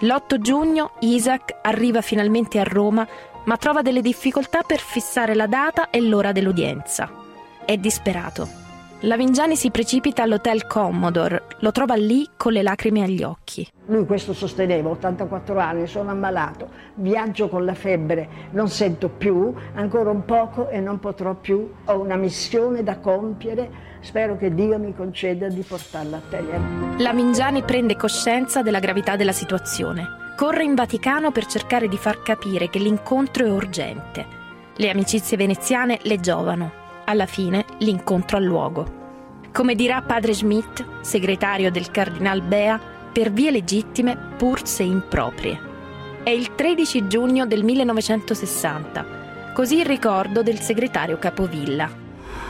L'8 0.00 0.38
giugno 0.38 0.92
Isaac 1.00 1.56
arriva 1.62 2.02
finalmente 2.02 2.58
a 2.58 2.64
Roma, 2.64 3.06
ma 3.44 3.56
trova 3.56 3.82
delle 3.82 4.02
difficoltà 4.02 4.62
per 4.62 4.78
fissare 4.78 5.34
la 5.34 5.46
data 5.46 5.90
e 5.90 6.00
l'ora 6.00 6.32
dell'udienza. 6.32 7.10
È 7.64 7.76
disperato. 7.76 8.65
Lavingiani 9.06 9.54
si 9.54 9.70
precipita 9.70 10.24
all'hotel 10.24 10.66
Commodore, 10.66 11.44
lo 11.60 11.70
trova 11.70 11.94
lì 11.94 12.28
con 12.36 12.50
le 12.50 12.62
lacrime 12.62 13.04
agli 13.04 13.22
occhi. 13.22 13.64
Lui 13.86 14.04
questo 14.04 14.32
sosteneva, 14.32 14.88
84 14.88 15.60
anni, 15.60 15.86
sono 15.86 16.10
ammalato, 16.10 16.68
viaggio 16.94 17.48
con 17.48 17.64
la 17.64 17.74
febbre, 17.74 18.28
non 18.50 18.68
sento 18.68 19.08
più, 19.08 19.54
ancora 19.74 20.10
un 20.10 20.24
poco 20.24 20.68
e 20.70 20.80
non 20.80 20.98
potrò 20.98 21.34
più, 21.34 21.72
ho 21.84 22.00
una 22.00 22.16
missione 22.16 22.82
da 22.82 22.98
compiere, 22.98 23.70
spero 24.00 24.36
che 24.36 24.52
Dio 24.52 24.76
mi 24.80 24.92
conceda 24.92 25.46
di 25.50 25.62
portarla 25.62 26.16
a 26.16 26.22
terra. 26.28 26.58
Lavingiani 26.98 27.62
prende 27.62 27.94
coscienza 27.94 28.62
della 28.62 28.80
gravità 28.80 29.14
della 29.14 29.30
situazione, 29.30 30.34
corre 30.36 30.64
in 30.64 30.74
Vaticano 30.74 31.30
per 31.30 31.46
cercare 31.46 31.86
di 31.86 31.96
far 31.96 32.22
capire 32.22 32.68
che 32.68 32.80
l'incontro 32.80 33.44
è 33.44 33.50
urgente. 33.52 34.26
Le 34.74 34.90
amicizie 34.90 35.36
veneziane 35.36 36.00
le 36.02 36.18
giovano 36.18 36.84
alla 37.06 37.26
fine 37.26 37.64
l'incontro 37.78 38.36
ha 38.36 38.40
luogo. 38.40 39.04
Come 39.52 39.74
dirà 39.74 40.02
padre 40.02 40.34
Schmidt, 40.34 40.84
segretario 41.00 41.70
del 41.70 41.90
cardinal 41.90 42.42
Bea, 42.42 42.78
per 43.10 43.32
vie 43.32 43.50
legittime 43.50 44.34
pur 44.36 44.66
se 44.66 44.82
improprie. 44.82 45.58
È 46.22 46.28
il 46.28 46.54
13 46.54 47.06
giugno 47.06 47.46
del 47.46 47.64
1960, 47.64 49.52
così 49.54 49.78
il 49.78 49.86
ricordo 49.86 50.42
del 50.42 50.60
segretario 50.60 51.18
Capovilla. 51.18 51.88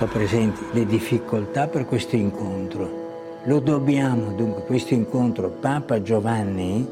Ho 0.00 0.06
presenti 0.06 0.60
le 0.72 0.84
difficoltà 0.84 1.68
per 1.68 1.84
questo 1.86 2.16
incontro. 2.16 3.04
Lo 3.44 3.60
dobbiamo, 3.60 4.32
dunque, 4.32 4.64
questo 4.64 4.94
incontro 4.94 5.50
Papa 5.50 6.02
Giovanni 6.02 6.84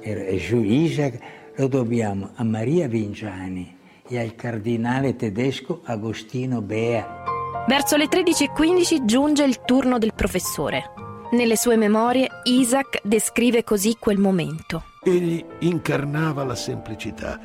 e 0.00 0.36
Giù 0.36 0.60
Isaac, 0.60 1.18
lo 1.54 1.68
dobbiamo 1.68 2.30
a 2.34 2.42
Maria 2.42 2.88
Vinciani, 2.88 3.73
e 4.06 4.18
al 4.18 4.34
cardinale 4.34 5.16
tedesco 5.16 5.80
Agostino 5.84 6.60
Bea. 6.60 7.22
Verso 7.66 7.96
le 7.96 8.06
13.15 8.06 9.04
giunge 9.04 9.44
il 9.44 9.62
turno 9.64 9.98
del 9.98 10.12
professore. 10.14 10.92
Nelle 11.30 11.56
sue 11.56 11.76
memorie 11.76 12.28
Isaac 12.44 13.00
descrive 13.02 13.64
così 13.64 13.96
quel 13.98 14.18
momento. 14.18 14.84
Egli 15.02 15.44
incarnava 15.60 16.44
la 16.44 16.54
semplicità 16.54 17.40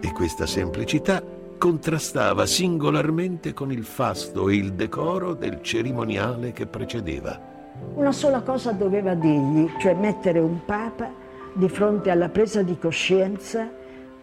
e 0.00 0.12
questa 0.12 0.46
semplicità 0.46 1.22
contrastava 1.58 2.46
singolarmente 2.46 3.52
con 3.52 3.72
il 3.72 3.84
fasto 3.84 4.48
e 4.48 4.54
il 4.54 4.74
decoro 4.74 5.34
del 5.34 5.60
cerimoniale 5.62 6.52
che 6.52 6.66
precedeva. 6.66 7.54
Una 7.94 8.12
sola 8.12 8.42
cosa 8.42 8.72
doveva 8.72 9.14
dirgli, 9.14 9.70
cioè 9.78 9.94
mettere 9.94 10.38
un 10.38 10.64
papa 10.64 11.10
di 11.52 11.68
fronte 11.68 12.10
alla 12.10 12.28
presa 12.28 12.62
di 12.62 12.78
coscienza, 12.78 13.68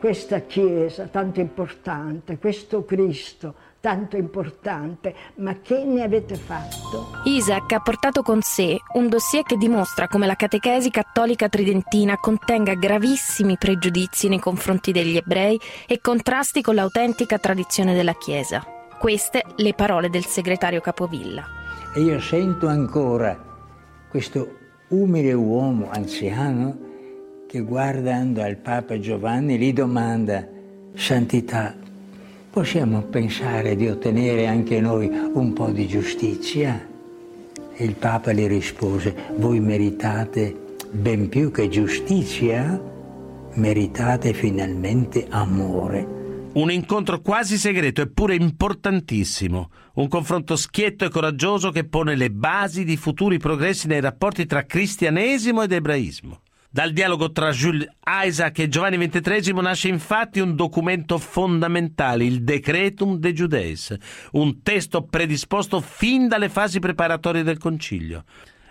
questa 0.04 0.42
Chiesa 0.42 1.08
tanto 1.08 1.40
importante, 1.40 2.38
questo 2.38 2.84
Cristo 2.84 3.54
tanto 3.80 4.18
importante, 4.18 5.16
ma 5.36 5.62
che 5.62 5.86
ne 5.86 6.04
avete 6.04 6.36
fatto? 6.36 7.22
Isaac 7.24 7.72
ha 7.72 7.80
portato 7.80 8.22
con 8.22 8.42
sé 8.42 8.80
un 8.96 9.08
dossier 9.08 9.44
che 9.44 9.56
dimostra 9.56 10.10
come 10.10 10.26
la 10.26 10.36
catechesi 10.36 10.90
cattolica 10.90 11.48
tridentina 11.48 12.18
contenga 12.18 12.74
gravissimi 12.74 13.56
pregiudizi 13.58 14.28
nei 14.28 14.40
confronti 14.40 14.92
degli 14.92 15.16
ebrei 15.16 15.58
e 15.88 16.02
contrasti 16.02 16.62
con 16.62 16.76
l'autentica 16.76 17.38
tradizione 17.38 17.94
della 17.94 18.16
Chiesa. 18.16 18.62
Queste 19.00 19.46
le 19.56 19.74
parole 19.74 20.10
del 20.10 20.26
segretario 20.26 20.82
Capovilla. 20.82 21.46
E 21.96 22.02
io 22.02 22.20
sento 22.20 22.68
ancora 22.68 23.42
questo 24.10 24.50
umile 24.90 25.32
uomo 25.32 25.90
anziano 25.92 26.92
che 27.54 27.62
guardando 27.62 28.42
al 28.42 28.56
Papa 28.56 29.00
Giovanni 29.00 29.60
gli 29.60 29.74
domanda, 29.74 30.44
Santità, 30.96 31.76
possiamo 32.50 33.04
pensare 33.04 33.76
di 33.76 33.88
ottenere 33.88 34.48
anche 34.48 34.82
noi 34.82 35.08
un 35.08 35.54
po' 35.54 35.70
di 35.70 35.88
giustizia? 35.88 36.84
E 37.76 37.84
il 37.84 37.94
Papa 37.94 38.32
gli 38.32 38.48
rispose, 38.48 39.14
voi 39.36 39.60
meritate 39.60 40.80
ben 40.90 41.30
più 41.30 41.52
che 41.52 41.70
giustizia, 41.70 42.82
meritate 43.54 44.34
finalmente 44.34 45.28
amore. 45.30 46.50
Un 46.54 46.72
incontro 46.72 47.22
quasi 47.22 47.60
segreto 47.60 48.02
eppure 48.02 48.34
importantissimo, 48.34 49.70
un 49.94 50.08
confronto 50.08 50.56
schietto 50.56 51.06
e 51.06 51.10
coraggioso 51.10 51.70
che 51.70 51.84
pone 51.84 52.16
le 52.16 52.32
basi 52.32 52.84
di 52.84 52.98
futuri 52.98 53.38
progressi 53.38 53.86
nei 53.86 54.02
rapporti 54.02 54.48
tra 54.48 54.66
cristianesimo 54.66 55.62
ed 55.62 55.72
ebraismo. 55.72 56.40
Dal 56.74 56.92
dialogo 56.92 57.32
tra 57.32 57.52
Jules 57.52 57.88
Isaac 58.04 58.58
e 58.58 58.68
Giovanni 58.68 58.98
XXIII 58.98 59.54
nasce 59.62 59.90
infatti 59.90 60.40
un 60.40 60.56
documento 60.56 61.20
fondamentale, 61.20 62.26
il 62.26 62.44
Decretum 62.44 63.18
de 63.18 63.32
Judeis, 63.32 63.96
un 64.32 64.64
testo 64.64 65.04
predisposto 65.04 65.80
fin 65.82 66.28
dalle 66.28 66.50
fasi 66.50 66.80
preparatorie 66.80 67.44
del 67.44 67.60
Concilio. 67.60 68.24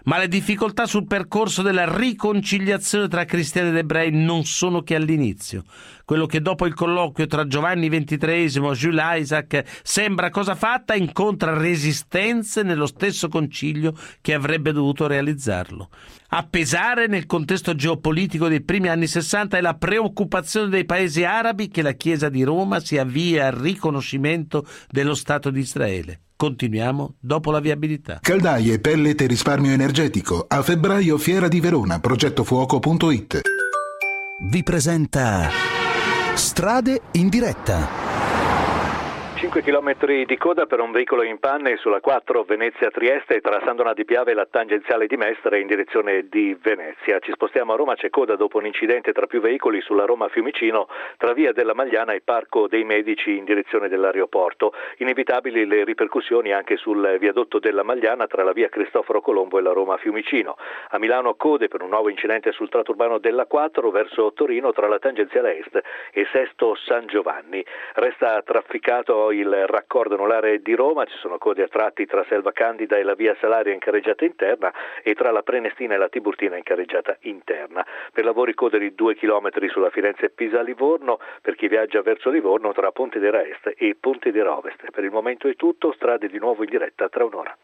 Ma 0.04 0.18
le 0.18 0.28
difficoltà 0.28 0.86
sul 0.86 1.06
percorso 1.06 1.62
della 1.62 1.96
riconciliazione 1.96 3.08
tra 3.08 3.24
cristiani 3.24 3.68
ed 3.68 3.76
ebrei 3.76 4.10
non 4.10 4.44
sono 4.44 4.82
che 4.82 4.96
all'inizio. 4.96 5.62
Quello 6.04 6.26
che 6.26 6.40
dopo 6.40 6.66
il 6.66 6.74
colloquio 6.74 7.26
tra 7.26 7.46
Giovanni 7.46 7.88
XXIII 7.88 8.66
e 8.66 8.74
Jules 8.74 9.20
Isaac 9.20 9.80
sembra 9.82 10.30
cosa 10.30 10.54
fatta 10.54 10.94
incontra 10.94 11.56
resistenze 11.56 12.62
nello 12.62 12.86
stesso 12.86 13.28
concilio 13.28 13.94
che 14.20 14.34
avrebbe 14.34 14.72
dovuto 14.72 15.06
realizzarlo. 15.06 15.88
A 16.34 16.46
pesare 16.48 17.06
nel 17.06 17.26
contesto 17.26 17.74
geopolitico 17.74 18.48
dei 18.48 18.62
primi 18.62 18.88
anni 18.88 19.06
Sessanta 19.06 19.58
è 19.58 19.60
la 19.60 19.74
preoccupazione 19.74 20.68
dei 20.68 20.84
paesi 20.84 21.24
arabi 21.24 21.68
che 21.68 21.82
la 21.82 21.92
Chiesa 21.92 22.28
di 22.28 22.42
Roma 22.42 22.80
si 22.80 22.98
avvia 22.98 23.46
al 23.46 23.52
riconoscimento 23.52 24.66
dello 24.90 25.14
Stato 25.14 25.50
di 25.50 25.60
Israele. 25.60 26.20
Continuiamo 26.42 27.14
dopo 27.20 27.52
la 27.52 27.60
viabilità. 27.60 28.18
Caldaie, 28.20 28.80
pellet 28.80 29.20
e 29.20 29.26
risparmio 29.26 29.70
energetico. 29.70 30.44
A 30.48 30.60
febbraio 30.62 31.16
Fiera 31.16 31.46
di 31.46 31.60
Verona, 31.60 32.00
progettofuoco.it. 32.00 33.42
Vi 34.50 34.62
presenta 34.64 35.48
Strade 36.34 37.00
in 37.12 37.28
diretta. 37.28 38.11
5 39.52 39.70
km 39.70 40.24
di 40.24 40.38
coda 40.38 40.64
per 40.64 40.80
un 40.80 40.92
veicolo 40.92 41.22
in 41.22 41.38
panne 41.38 41.76
sulla 41.76 42.00
4 42.00 42.42
Venezia-Trieste 42.42 43.42
tra 43.42 43.60
San 43.66 43.76
Donà 43.76 43.92
di 43.92 44.06
Piave 44.06 44.30
e 44.30 44.34
la 44.34 44.48
tangenziale 44.50 45.06
di 45.06 45.18
Mestre 45.18 45.60
in 45.60 45.66
direzione 45.66 46.26
di 46.30 46.56
Venezia. 46.58 47.18
Ci 47.18 47.32
spostiamo 47.32 47.74
a 47.74 47.76
Roma, 47.76 47.94
c'è 47.94 48.08
coda 48.08 48.34
dopo 48.34 48.56
un 48.56 48.64
incidente 48.64 49.12
tra 49.12 49.26
più 49.26 49.42
veicoli 49.42 49.82
sulla 49.82 50.06
Roma-Fiumicino 50.06 50.88
tra 51.18 51.34
via 51.34 51.52
della 51.52 51.74
Magliana 51.74 52.14
e 52.14 52.22
Parco 52.24 52.66
dei 52.66 52.82
Medici 52.84 53.36
in 53.36 53.44
direzione 53.44 53.90
dell'aeroporto. 53.90 54.72
Inevitabili 54.96 55.66
le 55.66 55.84
ripercussioni 55.84 56.50
anche 56.50 56.78
sul 56.78 57.18
viadotto 57.20 57.58
della 57.58 57.82
Magliana 57.82 58.26
tra 58.26 58.44
la 58.44 58.52
via 58.52 58.70
Cristoforo 58.70 59.20
Colombo 59.20 59.58
e 59.58 59.60
la 59.60 59.72
Roma-Fiumicino. 59.72 60.56
A 60.88 60.98
Milano 60.98 61.34
code 61.34 61.68
per 61.68 61.82
un 61.82 61.90
nuovo 61.90 62.08
incidente 62.08 62.52
sul 62.52 62.70
tratto 62.70 62.92
urbano 62.92 63.18
della 63.18 63.44
4 63.44 63.90
verso 63.90 64.32
Torino 64.32 64.72
tra 64.72 64.88
la 64.88 64.98
tangenziale 64.98 65.58
est 65.58 65.78
e 66.10 66.26
Sesto 66.32 66.74
San 66.86 67.04
Giovanni. 67.06 67.62
Resta 67.96 68.40
trafficato 68.40 69.30
il 69.42 69.66
raccordo 69.66 70.14
anulare 70.14 70.62
di 70.62 70.74
Roma, 70.74 71.04
ci 71.04 71.16
sono 71.18 71.36
code 71.38 71.64
a 71.64 71.68
tratti 71.68 72.06
tra 72.06 72.24
Selva 72.28 72.52
Candida 72.52 72.96
e 72.96 73.02
la 73.02 73.14
via 73.14 73.36
Salaria 73.40 73.72
in 73.72 73.78
carreggiata 73.78 74.24
interna 74.24 74.72
e 75.02 75.14
tra 75.14 75.30
la 75.30 75.42
Prenestina 75.42 75.94
e 75.94 75.98
la 75.98 76.08
Tiburtina 76.08 76.56
in 76.56 76.62
carreggiata 76.62 77.16
interna. 77.20 77.84
Per 78.12 78.24
lavori 78.24 78.54
code 78.54 78.78
di 78.78 78.94
2 78.94 79.16
km 79.16 79.50
sulla 79.68 79.90
Firenze-Pisa-Livorno, 79.90 81.18
per 81.42 81.56
chi 81.56 81.68
viaggia 81.68 82.02
verso 82.02 82.30
Livorno 82.30 82.72
tra 82.72 82.90
Ponte 82.92 83.18
d'Era 83.18 83.42
Est 83.42 83.74
e 83.76 83.96
Ponte 83.98 84.30
d'Era 84.30 84.56
Ovest. 84.56 84.90
Per 84.90 85.04
il 85.04 85.10
momento 85.10 85.48
è 85.48 85.56
tutto, 85.56 85.92
strade 85.92 86.28
di 86.28 86.38
nuovo 86.38 86.62
in 86.62 86.70
diretta 86.70 87.08
tra 87.08 87.24
un'ora. 87.24 87.56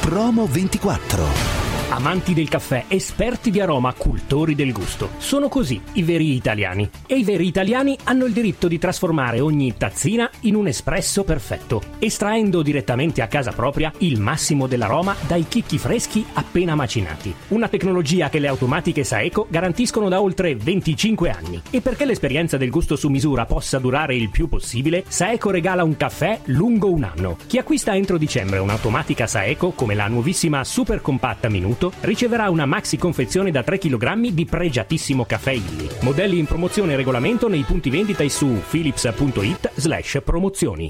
Promo 0.00 0.46
24. 0.46 1.49
Amanti 1.92 2.34
del 2.34 2.48
caffè, 2.48 2.84
esperti 2.86 3.50
di 3.50 3.60
aroma, 3.60 3.92
cultori 3.94 4.54
del 4.54 4.72
gusto. 4.72 5.10
Sono 5.18 5.48
così 5.48 5.80
i 5.94 6.04
veri 6.04 6.36
italiani. 6.36 6.88
E 7.04 7.16
i 7.16 7.24
veri 7.24 7.48
italiani 7.48 7.98
hanno 8.04 8.26
il 8.26 8.32
diritto 8.32 8.68
di 8.68 8.78
trasformare 8.78 9.40
ogni 9.40 9.76
tazzina 9.76 10.30
in 10.42 10.54
un 10.54 10.68
espresso 10.68 11.24
perfetto, 11.24 11.82
estraendo 11.98 12.62
direttamente 12.62 13.22
a 13.22 13.26
casa 13.26 13.50
propria 13.50 13.92
il 13.98 14.20
massimo 14.20 14.68
dell'aroma 14.68 15.16
dai 15.26 15.46
chicchi 15.48 15.78
freschi 15.78 16.24
appena 16.34 16.76
macinati. 16.76 17.34
Una 17.48 17.66
tecnologia 17.66 18.28
che 18.28 18.38
le 18.38 18.46
automatiche 18.46 19.02
Saeco 19.02 19.48
garantiscono 19.50 20.08
da 20.08 20.22
oltre 20.22 20.54
25 20.54 21.28
anni. 21.28 21.60
E 21.70 21.80
perché 21.80 22.04
l'esperienza 22.04 22.56
del 22.56 22.70
gusto 22.70 22.94
su 22.94 23.08
misura 23.08 23.46
possa 23.46 23.80
durare 23.80 24.14
il 24.14 24.30
più 24.30 24.48
possibile, 24.48 25.02
Saeco 25.08 25.50
regala 25.50 25.82
un 25.82 25.96
caffè 25.96 26.38
lungo 26.44 26.88
un 26.88 27.02
anno. 27.02 27.36
Chi 27.48 27.58
acquista 27.58 27.96
entro 27.96 28.16
dicembre 28.16 28.60
un'automatica 28.60 29.26
Saeco, 29.26 29.70
come 29.70 29.96
la 29.96 30.06
nuovissima 30.06 30.62
Super 30.62 31.00
Compatta 31.00 31.48
Minuto, 31.48 31.78
riceverà 32.00 32.50
una 32.50 32.66
maxi 32.66 32.96
confezione 32.96 33.50
da 33.50 33.62
3 33.62 33.78
kg 33.78 34.28
di 34.28 34.44
pregiatissimo 34.44 35.24
caffè 35.24 35.52
Illy. 35.52 35.88
Modelli 36.00 36.38
in 36.38 36.46
promozione 36.46 36.92
e 36.92 36.96
regolamento 36.96 37.48
nei 37.48 37.62
punti 37.62 37.90
vendita 37.90 38.22
e 38.22 38.28
su 38.28 38.60
philips.it 38.68 39.70
slash 39.74 40.20
promozioni. 40.24 40.88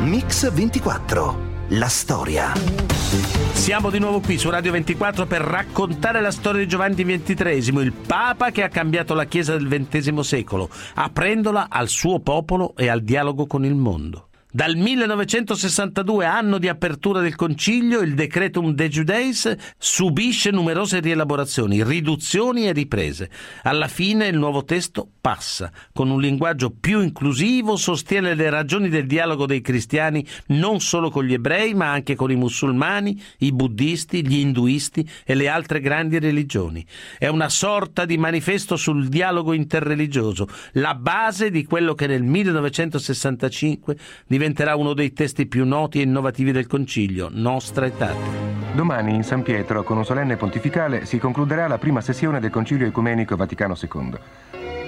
Mix 0.00 0.50
24. 0.50 1.50
La 1.68 1.88
storia. 1.88 3.01
Siamo 3.12 3.90
di 3.90 3.98
nuovo 3.98 4.20
qui 4.20 4.38
su 4.38 4.48
Radio 4.48 4.72
24 4.72 5.26
per 5.26 5.42
raccontare 5.42 6.22
la 6.22 6.30
storia 6.30 6.62
di 6.62 6.66
Giovanni 6.66 7.04
XXIII, 7.04 7.78
il 7.80 7.92
Papa 7.92 8.50
che 8.50 8.62
ha 8.62 8.68
cambiato 8.68 9.12
la 9.12 9.26
Chiesa 9.26 9.56
del 9.56 9.68
XX 9.68 10.18
secolo, 10.20 10.70
aprendola 10.94 11.66
al 11.68 11.88
suo 11.88 12.20
popolo 12.20 12.74
e 12.74 12.88
al 12.88 13.02
dialogo 13.02 13.46
con 13.46 13.66
il 13.66 13.74
mondo. 13.74 14.28
Dal 14.54 14.76
1962, 14.76 16.26
anno 16.26 16.58
di 16.58 16.68
apertura 16.68 17.22
del 17.22 17.36
concilio, 17.36 18.00
il 18.00 18.12
Decretum 18.12 18.74
de 18.74 18.90
Judeis 18.90 19.56
subisce 19.78 20.50
numerose 20.50 21.00
rielaborazioni, 21.00 21.82
riduzioni 21.82 22.66
e 22.66 22.72
riprese. 22.72 23.30
Alla 23.62 23.88
fine 23.88 24.26
il 24.26 24.36
nuovo 24.36 24.62
testo 24.62 25.08
passa, 25.22 25.72
con 25.94 26.10
un 26.10 26.20
linguaggio 26.20 26.68
più 26.68 27.00
inclusivo, 27.00 27.76
sostiene 27.76 28.34
le 28.34 28.50
ragioni 28.50 28.90
del 28.90 29.06
dialogo 29.06 29.46
dei 29.46 29.62
cristiani 29.62 30.22
non 30.48 30.80
solo 30.80 31.08
con 31.08 31.24
gli 31.24 31.32
ebrei, 31.32 31.72
ma 31.72 31.90
anche 31.90 32.14
con 32.14 32.30
i 32.30 32.36
musulmani, 32.36 33.18
i 33.38 33.52
buddisti, 33.52 34.26
gli 34.26 34.36
induisti 34.36 35.08
e 35.24 35.34
le 35.34 35.48
altre 35.48 35.80
grandi 35.80 36.18
religioni. 36.18 36.84
È 37.16 37.26
una 37.26 37.48
sorta 37.48 38.04
di 38.04 38.18
manifesto 38.18 38.76
sul 38.76 39.08
dialogo 39.08 39.54
interreligioso, 39.54 40.46
la 40.72 40.94
base 40.94 41.50
di 41.50 41.64
quello 41.64 41.94
che 41.94 42.06
nel 42.06 42.22
1965 42.22 43.96
diventa 44.26 44.40
diventerà 44.42 44.74
uno 44.74 44.92
dei 44.92 45.12
testi 45.12 45.46
più 45.46 45.64
noti 45.64 46.00
e 46.00 46.02
innovativi 46.02 46.50
del 46.50 46.66
Concilio, 46.66 47.28
Nostra 47.30 47.86
Etate. 47.86 48.74
Domani 48.74 49.14
in 49.14 49.22
San 49.22 49.42
Pietro, 49.42 49.84
con 49.84 49.98
un 49.98 50.04
solenne 50.04 50.34
pontificale, 50.34 51.06
si 51.06 51.18
concluderà 51.18 51.68
la 51.68 51.78
prima 51.78 52.00
sessione 52.00 52.40
del 52.40 52.50
Concilio 52.50 52.88
Ecumenico 52.88 53.36
Vaticano 53.36 53.76
II. 53.80 54.18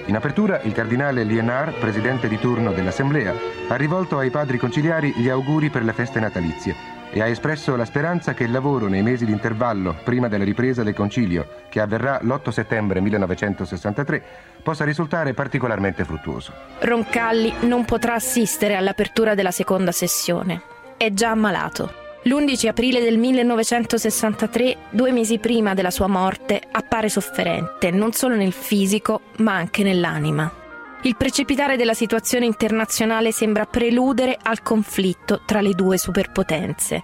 In 0.07 0.15
apertura, 0.17 0.59
il 0.63 0.73
cardinale 0.73 1.23
Lienard, 1.23 1.75
presidente 1.79 2.27
di 2.27 2.37
turno 2.37 2.73
dell'Assemblea, 2.73 3.33
ha 3.69 3.75
rivolto 3.77 4.17
ai 4.17 4.29
padri 4.29 4.57
conciliari 4.57 5.13
gli 5.15 5.29
auguri 5.29 5.69
per 5.69 5.85
le 5.85 5.93
feste 5.93 6.19
natalizie 6.19 6.94
e 7.15 7.21
ha 7.21 7.27
espresso 7.27 7.77
la 7.77 7.85
speranza 7.85 8.33
che 8.33 8.43
il 8.43 8.51
lavoro 8.51 8.87
nei 8.87 9.01
mesi 9.01 9.23
di 9.23 9.31
intervallo 9.31 9.95
prima 10.03 10.27
della 10.27 10.43
ripresa 10.43 10.83
del 10.83 10.93
concilio, 10.93 11.47
che 11.69 11.79
avverrà 11.79 12.19
l'8 12.21 12.49
settembre 12.49 12.99
1963, 12.99 14.21
possa 14.61 14.83
risultare 14.83 15.33
particolarmente 15.33 16.03
fruttuoso. 16.03 16.51
Roncalli 16.79 17.53
non 17.61 17.85
potrà 17.85 18.15
assistere 18.15 18.75
all'apertura 18.75 19.33
della 19.33 19.51
seconda 19.51 19.93
sessione. 19.93 20.61
È 20.97 21.09
già 21.13 21.29
ammalato. 21.29 21.93
L'11 22.23 22.67
aprile 22.67 22.99
del 22.99 23.17
1963, 23.17 24.75
due 24.89 25.13
mesi 25.13 25.39
prima 25.39 25.73
della 25.73 25.91
sua 25.91 26.07
morte, 26.07 26.61
appare 26.69 27.07
sofferente 27.07 27.91
non 27.91 28.11
solo 28.11 28.35
nel 28.35 28.51
fisico, 28.51 29.21
ma 29.37 29.53
anche 29.53 29.83
nell'anima. 29.83 30.64
Il 31.05 31.15
precipitare 31.15 31.77
della 31.77 31.93
situazione 31.93 32.47
internazionale 32.47 33.31
sembra 33.31 33.67
preludere 33.67 34.35
al 34.41 34.63
conflitto 34.63 35.41
tra 35.45 35.61
le 35.61 35.73
due 35.73 35.99
superpotenze. 35.99 37.03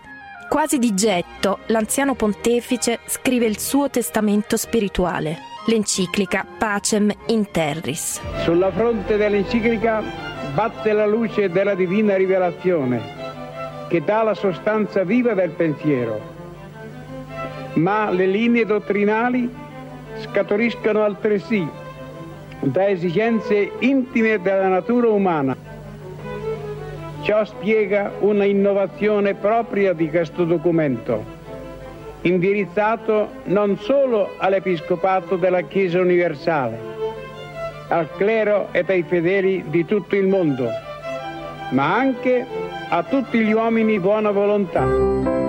Quasi 0.49 0.79
di 0.79 0.95
getto, 0.95 1.59
l'anziano 1.67 2.15
pontefice 2.15 3.01
scrive 3.05 3.45
il 3.45 3.59
suo 3.59 3.91
testamento 3.91 4.57
spirituale, 4.57 5.37
l'enciclica 5.67 6.43
Pacem 6.57 7.11
in 7.27 7.51
Terris. 7.51 8.19
Sulla 8.41 8.71
fronte 8.71 9.17
dell'enciclica 9.17 10.01
batte 10.51 10.93
la 10.93 11.05
luce 11.05 11.49
della 11.49 11.75
divina 11.75 12.15
rivelazione 12.15 12.99
che 13.87 14.03
dà 14.03 14.23
la 14.23 14.33
sostanza 14.33 15.03
viva 15.03 15.35
del 15.35 15.51
pensiero, 15.51 16.19
ma 17.73 18.09
le 18.09 18.25
linee 18.25 18.65
dottrinali 18.65 19.47
scaturiscono 20.21 21.03
altresì 21.03 21.80
da 22.61 22.87
esigenze 22.87 23.71
intime 23.79 24.39
della 24.41 24.67
natura 24.67 25.09
umana. 25.09 25.55
Ciò 27.23 27.43
spiega 27.45 28.11
una 28.19 28.45
innovazione 28.45 29.33
propria 29.33 29.93
di 29.93 30.09
questo 30.09 30.43
documento, 30.43 31.23
indirizzato 32.21 33.29
non 33.45 33.77
solo 33.77 34.29
all'Episcopato 34.37 35.35
della 35.35 35.61
Chiesa 35.61 35.99
universale, 35.99 36.77
al 37.89 38.07
clero 38.15 38.69
ed 38.71 38.89
ai 38.89 39.03
fedeli 39.03 39.63
di 39.67 39.85
tutto 39.85 40.15
il 40.15 40.27
mondo, 40.27 40.69
ma 41.71 41.95
anche 41.95 42.45
a 42.89 43.03
tutti 43.03 43.39
gli 43.39 43.51
uomini 43.51 43.99
buona 43.99 44.31
volontà. 44.31 45.40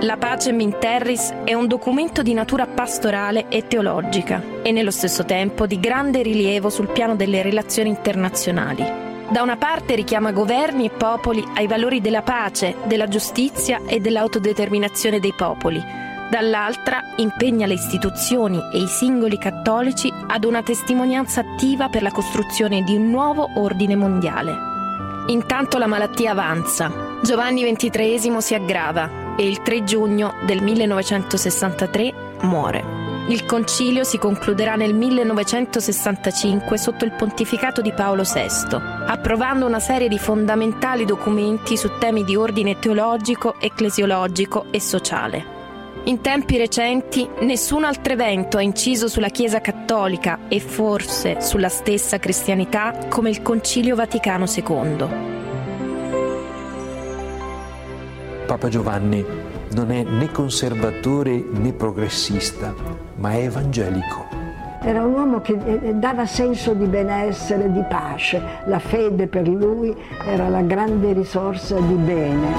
La 0.00 0.18
Pacem 0.18 0.60
in 0.60 0.76
Terris 0.78 1.32
è 1.44 1.54
un 1.54 1.66
documento 1.66 2.20
di 2.20 2.34
natura 2.34 2.66
pastorale 2.66 3.48
e 3.48 3.66
teologica 3.66 4.42
e 4.62 4.70
nello 4.70 4.90
stesso 4.90 5.24
tempo 5.24 5.66
di 5.66 5.80
grande 5.80 6.20
rilievo 6.20 6.68
sul 6.68 6.88
piano 6.88 7.16
delle 7.16 7.40
relazioni 7.40 7.88
internazionali. 7.88 8.84
Da 9.30 9.40
una 9.40 9.56
parte 9.56 9.94
richiama 9.94 10.32
governi 10.32 10.84
e 10.84 10.90
popoli 10.90 11.42
ai 11.54 11.66
valori 11.66 12.02
della 12.02 12.20
pace, 12.20 12.76
della 12.84 13.08
giustizia 13.08 13.80
e 13.86 13.98
dell'autodeterminazione 13.98 15.18
dei 15.18 15.32
popoli, 15.34 15.82
dall'altra 16.30 17.00
impegna 17.16 17.66
le 17.66 17.74
istituzioni 17.74 18.60
e 18.74 18.78
i 18.78 18.86
singoli 18.86 19.38
cattolici 19.38 20.12
ad 20.28 20.44
una 20.44 20.62
testimonianza 20.62 21.40
attiva 21.40 21.88
per 21.88 22.02
la 22.02 22.12
costruzione 22.12 22.82
di 22.82 22.94
un 22.94 23.08
nuovo 23.08 23.48
ordine 23.54 23.96
mondiale. 23.96 24.54
Intanto 25.28 25.78
la 25.78 25.86
malattia 25.86 26.32
avanza. 26.32 26.92
Giovanni 27.22 27.64
XXIII 27.64 28.40
si 28.42 28.54
aggrava 28.54 29.24
e 29.36 29.46
il 29.46 29.62
3 29.62 29.84
giugno 29.84 30.34
del 30.44 30.62
1963 30.62 32.14
muore. 32.42 33.04
Il 33.28 33.44
concilio 33.44 34.04
si 34.04 34.18
concluderà 34.18 34.76
nel 34.76 34.94
1965 34.94 36.78
sotto 36.78 37.04
il 37.04 37.10
pontificato 37.10 37.80
di 37.80 37.92
Paolo 37.92 38.22
VI, 38.22 38.76
approvando 39.06 39.66
una 39.66 39.80
serie 39.80 40.06
di 40.06 40.18
fondamentali 40.18 41.04
documenti 41.04 41.76
su 41.76 41.90
temi 41.98 42.22
di 42.22 42.36
ordine 42.36 42.78
teologico, 42.78 43.56
ecclesiologico 43.58 44.66
e 44.70 44.80
sociale. 44.80 45.54
In 46.04 46.20
tempi 46.20 46.56
recenti 46.56 47.28
nessun 47.40 47.82
altro 47.82 48.12
evento 48.12 48.58
ha 48.58 48.62
inciso 48.62 49.08
sulla 49.08 49.28
Chiesa 49.28 49.60
cattolica 49.60 50.38
e 50.46 50.60
forse 50.60 51.40
sulla 51.40 51.68
stessa 51.68 52.20
cristianità 52.20 52.96
come 53.08 53.30
il 53.30 53.42
Concilio 53.42 53.96
Vaticano 53.96 54.44
II. 54.46 55.45
Papa 58.46 58.68
Giovanni 58.68 59.24
non 59.72 59.90
è 59.90 60.04
né 60.04 60.30
conservatore 60.30 61.44
né 61.50 61.72
progressista, 61.72 62.72
ma 63.16 63.32
è 63.32 63.42
evangelico. 63.42 64.24
Era 64.80 65.04
un 65.04 65.12
uomo 65.14 65.40
che 65.40 65.58
eh, 65.64 65.94
dava 65.94 66.26
senso 66.26 66.72
di 66.72 66.86
benessere, 66.86 67.72
di 67.72 67.82
pace. 67.88 68.40
La 68.66 68.78
fede 68.78 69.26
per 69.26 69.48
lui 69.48 69.92
era 70.24 70.48
la 70.48 70.62
grande 70.62 71.12
risorsa 71.12 71.80
di 71.80 71.94
bene. 71.94 72.54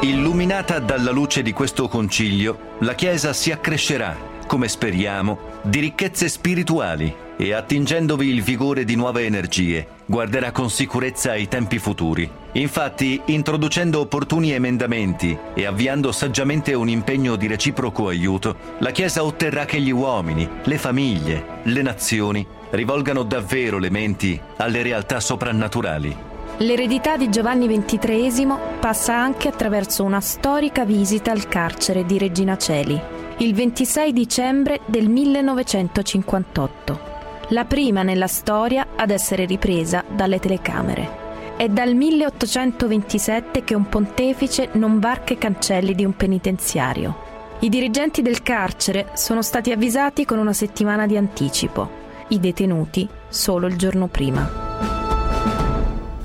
Illuminata 0.00 0.80
dalla 0.80 1.12
luce 1.12 1.42
di 1.42 1.52
questo 1.52 1.86
concilio, 1.86 2.74
la 2.78 2.94
Chiesa 2.94 3.32
si 3.32 3.52
accrescerà, 3.52 4.16
come 4.48 4.66
speriamo, 4.66 5.38
di 5.62 5.78
ricchezze 5.78 6.28
spirituali 6.28 7.14
e 7.36 7.52
attingendovi 7.52 8.26
il 8.26 8.42
vigore 8.42 8.84
di 8.84 8.96
nuove 8.96 9.24
energie, 9.24 9.86
guarderà 10.04 10.50
con 10.50 10.68
sicurezza 10.68 11.30
ai 11.30 11.46
tempi 11.46 11.78
futuri. 11.78 12.44
Infatti, 12.56 13.20
introducendo 13.26 14.00
opportuni 14.00 14.52
emendamenti 14.52 15.38
e 15.52 15.66
avviando 15.66 16.10
saggiamente 16.10 16.72
un 16.72 16.88
impegno 16.88 17.36
di 17.36 17.46
reciproco 17.46 18.08
aiuto, 18.08 18.56
la 18.78 18.92
Chiesa 18.92 19.24
otterrà 19.24 19.66
che 19.66 19.78
gli 19.78 19.90
uomini, 19.90 20.48
le 20.64 20.78
famiglie, 20.78 21.60
le 21.64 21.82
nazioni 21.82 22.46
rivolgano 22.70 23.24
davvero 23.24 23.78
le 23.78 23.90
menti 23.90 24.40
alle 24.56 24.82
realtà 24.82 25.20
soprannaturali. 25.20 26.16
L'eredità 26.58 27.18
di 27.18 27.28
Giovanni 27.28 27.68
XXIII 27.68 28.46
passa 28.80 29.14
anche 29.14 29.48
attraverso 29.48 30.02
una 30.02 30.22
storica 30.22 30.86
visita 30.86 31.32
al 31.32 31.48
carcere 31.48 32.06
di 32.06 32.16
Regina 32.16 32.56
Celi, 32.56 32.98
il 33.38 33.54
26 33.54 34.14
dicembre 34.14 34.80
del 34.86 35.10
1958 35.10 37.12
la 37.50 37.64
prima 37.64 38.02
nella 38.02 38.26
storia 38.26 38.88
ad 38.96 39.10
essere 39.10 39.44
ripresa 39.44 40.02
dalle 40.08 40.40
telecamere. 40.40 41.25
È 41.58 41.68
dal 41.68 41.94
1827 41.94 43.64
che 43.64 43.74
un 43.74 43.88
pontefice 43.88 44.68
non 44.72 45.00
varca 45.00 45.32
i 45.32 45.38
cancelli 45.38 45.94
di 45.94 46.04
un 46.04 46.14
penitenziario. 46.14 47.56
I 47.60 47.70
dirigenti 47.70 48.20
del 48.20 48.42
carcere 48.42 49.08
sono 49.14 49.40
stati 49.40 49.72
avvisati 49.72 50.26
con 50.26 50.36
una 50.36 50.52
settimana 50.52 51.06
di 51.06 51.16
anticipo, 51.16 51.88
i 52.28 52.40
detenuti 52.40 53.08
solo 53.28 53.68
il 53.68 53.78
giorno 53.78 54.06
prima. 54.06 54.46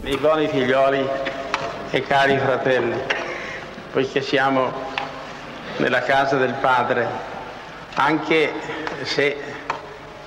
Miei 0.02 0.18
buoni 0.18 0.50
figlioli 0.50 1.08
e 1.92 2.02
cari 2.02 2.38
fratelli, 2.38 3.00
poiché 3.90 4.22
siamo 4.22 4.70
nella 5.78 6.02
casa 6.02 6.36
del 6.36 6.56
Padre, 6.60 7.08
anche 7.94 8.52
se 9.04 9.38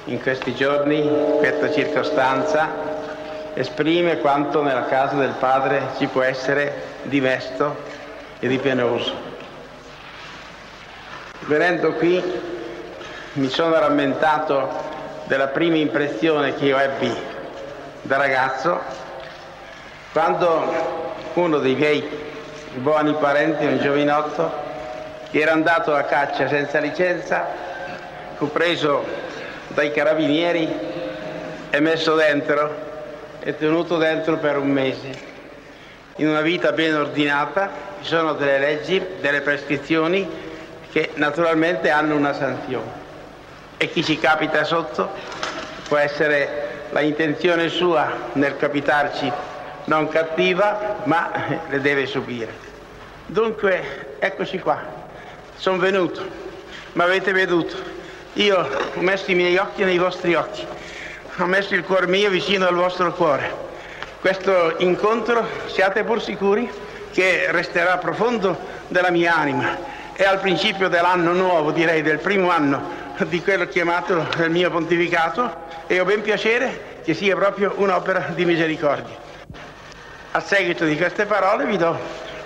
in 0.06 0.18
questi 0.22 0.54
giorni 0.54 1.06
questa 1.40 1.70
circostanza 1.70 3.03
esprime 3.54 4.18
quanto 4.18 4.62
nella 4.62 4.86
casa 4.86 5.16
del 5.16 5.34
Padre 5.38 5.88
ci 5.96 6.06
può 6.06 6.22
essere 6.22 6.82
di 7.02 7.20
mesto 7.20 7.76
e 8.40 8.48
di 8.48 8.58
penoso. 8.58 9.12
Venendo 11.40 11.92
qui 11.94 12.22
mi 13.34 13.48
sono 13.48 13.78
rammentato 13.78 14.92
della 15.24 15.48
prima 15.48 15.76
impressione 15.76 16.54
che 16.54 16.64
io 16.66 16.78
ebbi 16.78 17.12
da 18.02 18.16
ragazzo 18.16 18.80
quando 20.12 21.12
uno 21.34 21.58
dei 21.58 21.74
miei 21.74 22.08
buoni 22.74 23.14
parenti, 23.14 23.64
un 23.64 23.78
giovinotto, 23.78 24.52
che 25.30 25.40
era 25.40 25.52
andato 25.52 25.94
a 25.94 26.02
caccia 26.02 26.46
senza 26.46 26.78
licenza, 26.78 27.44
fu 28.34 28.50
preso 28.50 29.04
dai 29.68 29.90
carabinieri 29.90 30.68
è 31.70 31.80
messo 31.80 32.14
dentro, 32.14 32.93
è 33.44 33.54
tenuto 33.56 33.98
dentro 33.98 34.38
per 34.38 34.56
un 34.56 34.70
mese. 34.70 35.32
In 36.16 36.28
una 36.28 36.40
vita 36.40 36.72
ben 36.72 36.94
ordinata 36.94 37.70
ci 38.00 38.08
sono 38.08 38.32
delle 38.32 38.58
leggi, 38.58 38.98
delle 39.20 39.42
prescrizioni 39.42 40.26
che 40.90 41.10
naturalmente 41.16 41.90
hanno 41.90 42.16
una 42.16 42.32
sanzione. 42.32 43.02
E 43.76 43.90
chi 43.90 44.02
ci 44.02 44.18
capita 44.18 44.64
sotto 44.64 45.10
può 45.86 45.98
essere 45.98 46.86
la 46.88 47.02
intenzione 47.02 47.68
sua 47.68 48.10
nel 48.32 48.56
capitarci 48.56 49.30
non 49.84 50.08
cattiva, 50.08 51.02
ma 51.04 51.30
le 51.68 51.82
deve 51.82 52.06
subire. 52.06 52.52
Dunque, 53.26 54.16
eccoci 54.20 54.58
qua, 54.58 54.80
sono 55.56 55.76
venuto, 55.76 56.22
mi 56.92 57.02
avete 57.02 57.32
veduto, 57.32 57.76
io 58.34 58.58
ho 58.94 59.00
messo 59.00 59.30
i 59.30 59.34
miei 59.34 59.58
occhi 59.58 59.84
nei 59.84 59.98
vostri 59.98 60.34
occhi, 60.34 60.66
ho 61.38 61.46
messo 61.46 61.74
il 61.74 61.82
cuore 61.82 62.06
mio 62.06 62.30
vicino 62.30 62.66
al 62.66 62.74
vostro 62.74 63.12
cuore. 63.12 63.62
Questo 64.20 64.76
incontro, 64.78 65.46
siate 65.66 66.04
pur 66.04 66.22
sicuri, 66.22 66.70
che 67.12 67.46
resterà 67.50 67.98
profondo 67.98 68.56
della 68.88 69.10
mia 69.10 69.34
anima. 69.34 69.76
È 70.12 70.22
al 70.22 70.38
principio 70.38 70.88
dell'anno 70.88 71.32
nuovo, 71.32 71.72
direi, 71.72 72.02
del 72.02 72.18
primo 72.18 72.50
anno 72.50 73.02
di 73.26 73.42
quello 73.42 73.66
chiamato 73.66 74.26
il 74.38 74.50
mio 74.50 74.70
pontificato 74.70 75.62
e 75.86 76.00
ho 76.00 76.04
ben 76.04 76.22
piacere 76.22 77.00
che 77.04 77.14
sia 77.14 77.34
proprio 77.34 77.74
un'opera 77.76 78.30
di 78.34 78.44
misericordia. 78.44 79.22
a 80.32 80.40
seguito 80.40 80.84
di 80.84 80.96
queste 80.96 81.26
parole 81.26 81.64
vi 81.64 81.76
do 81.76 81.96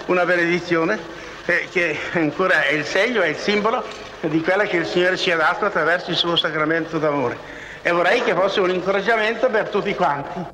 una 0.07 0.27
benedizione 0.27 0.99
eh, 1.47 1.69
che 1.71 1.99
ancora 2.13 2.65
è 2.65 2.73
il 2.73 2.85
segno, 2.85 3.23
è 3.23 3.29
il 3.29 3.37
simbolo 3.37 3.83
di 4.21 4.43
quella 4.43 4.65
che 4.65 4.79
il 4.79 4.87
Signore 4.87 5.17
ci 5.17 5.31
ha 5.31 5.37
dato 5.37 5.65
attraverso 5.65 6.11
il 6.11 6.17
suo 6.17 6.37
sacramento 6.37 6.99
d'amore. 6.99 7.58
E 7.89 7.91
vorrei 7.91 8.23
che 8.23 8.35
fosse 8.35 8.61
un 8.61 8.69
incoraggiamento 8.69 9.49
per 9.49 9.71
tutti 9.71 9.95
quanti. 9.95 10.45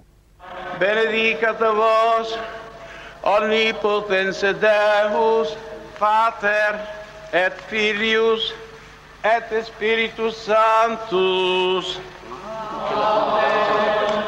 Benedicat 0.76 1.58
vos, 1.72 2.38
omnipotens 3.22 4.48
Deus, 4.52 5.56
Pater 5.98 6.78
et 7.32 7.52
Filius 7.66 8.54
et 9.22 9.62
Spiritus 9.64 10.44
Sanctus. 10.44 11.98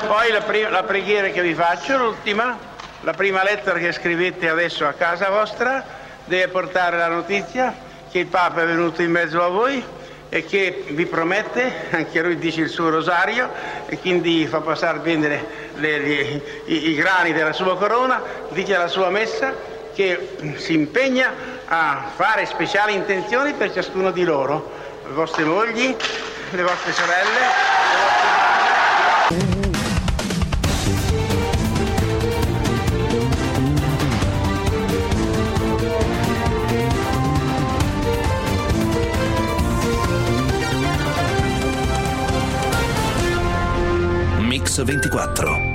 Poi 0.09 0.33
la, 0.33 0.41
prima, 0.41 0.71
la 0.71 0.83
preghiera 0.83 1.29
che 1.29 1.43
vi 1.43 1.55
faccio, 1.55 1.97
l'ultima, 1.99 2.59
la 3.03 3.13
prima 3.13 3.45
lettera 3.45 3.79
che 3.79 3.93
scrivete 3.93 4.49
adesso 4.49 4.85
a 4.85 4.95
casa 4.95 5.31
vostra, 5.31 5.85
deve 6.25 6.49
portare 6.49 6.97
la 6.97 7.07
notizia 7.07 7.73
che 8.11 8.19
il 8.19 8.27
Papa 8.27 8.63
è 8.63 8.67
venuto 8.67 9.01
in 9.01 9.13
mezzo 9.13 9.45
a 9.45 9.49
voi 9.49 9.95
e 10.29 10.45
che 10.45 10.85
vi 10.89 11.07
promette, 11.07 11.89
anche 11.91 12.23
lui 12.23 12.37
dice 12.37 12.63
il 12.63 12.69
suo 12.69 12.91
rosario 12.91 13.51
e 13.87 13.99
quindi 13.99 14.47
fa 14.47 14.61
passare 14.61 14.99
bene 14.99 15.29
le, 15.29 15.47
le, 15.77 15.99
le, 15.99 16.43
i, 16.65 16.91
i 16.91 16.95
grani 16.95 17.33
della 17.33 17.53
sua 17.53 17.77
corona, 17.77 18.23
dice 18.51 18.77
la 18.77 18.89
sua 18.89 19.09
messa 19.11 19.55
che 19.95 20.37
si 20.57 20.75
impegna 20.75 21.33
a 21.65 22.11
fare 22.15 22.45
speciali 22.47 22.95
intenzioni 22.95 23.55
per 23.55 23.73
ciascuno 23.73 24.11
di 24.11 24.25
loro, 24.25 24.71
le 25.07 25.13
vostre 25.13 25.45
mogli, 25.45 25.97
le 26.51 26.63
vostre 26.63 26.93
sorelle. 26.93 27.31
Le 27.31 28.03
vostre... 28.03 28.56
24 44.85 45.66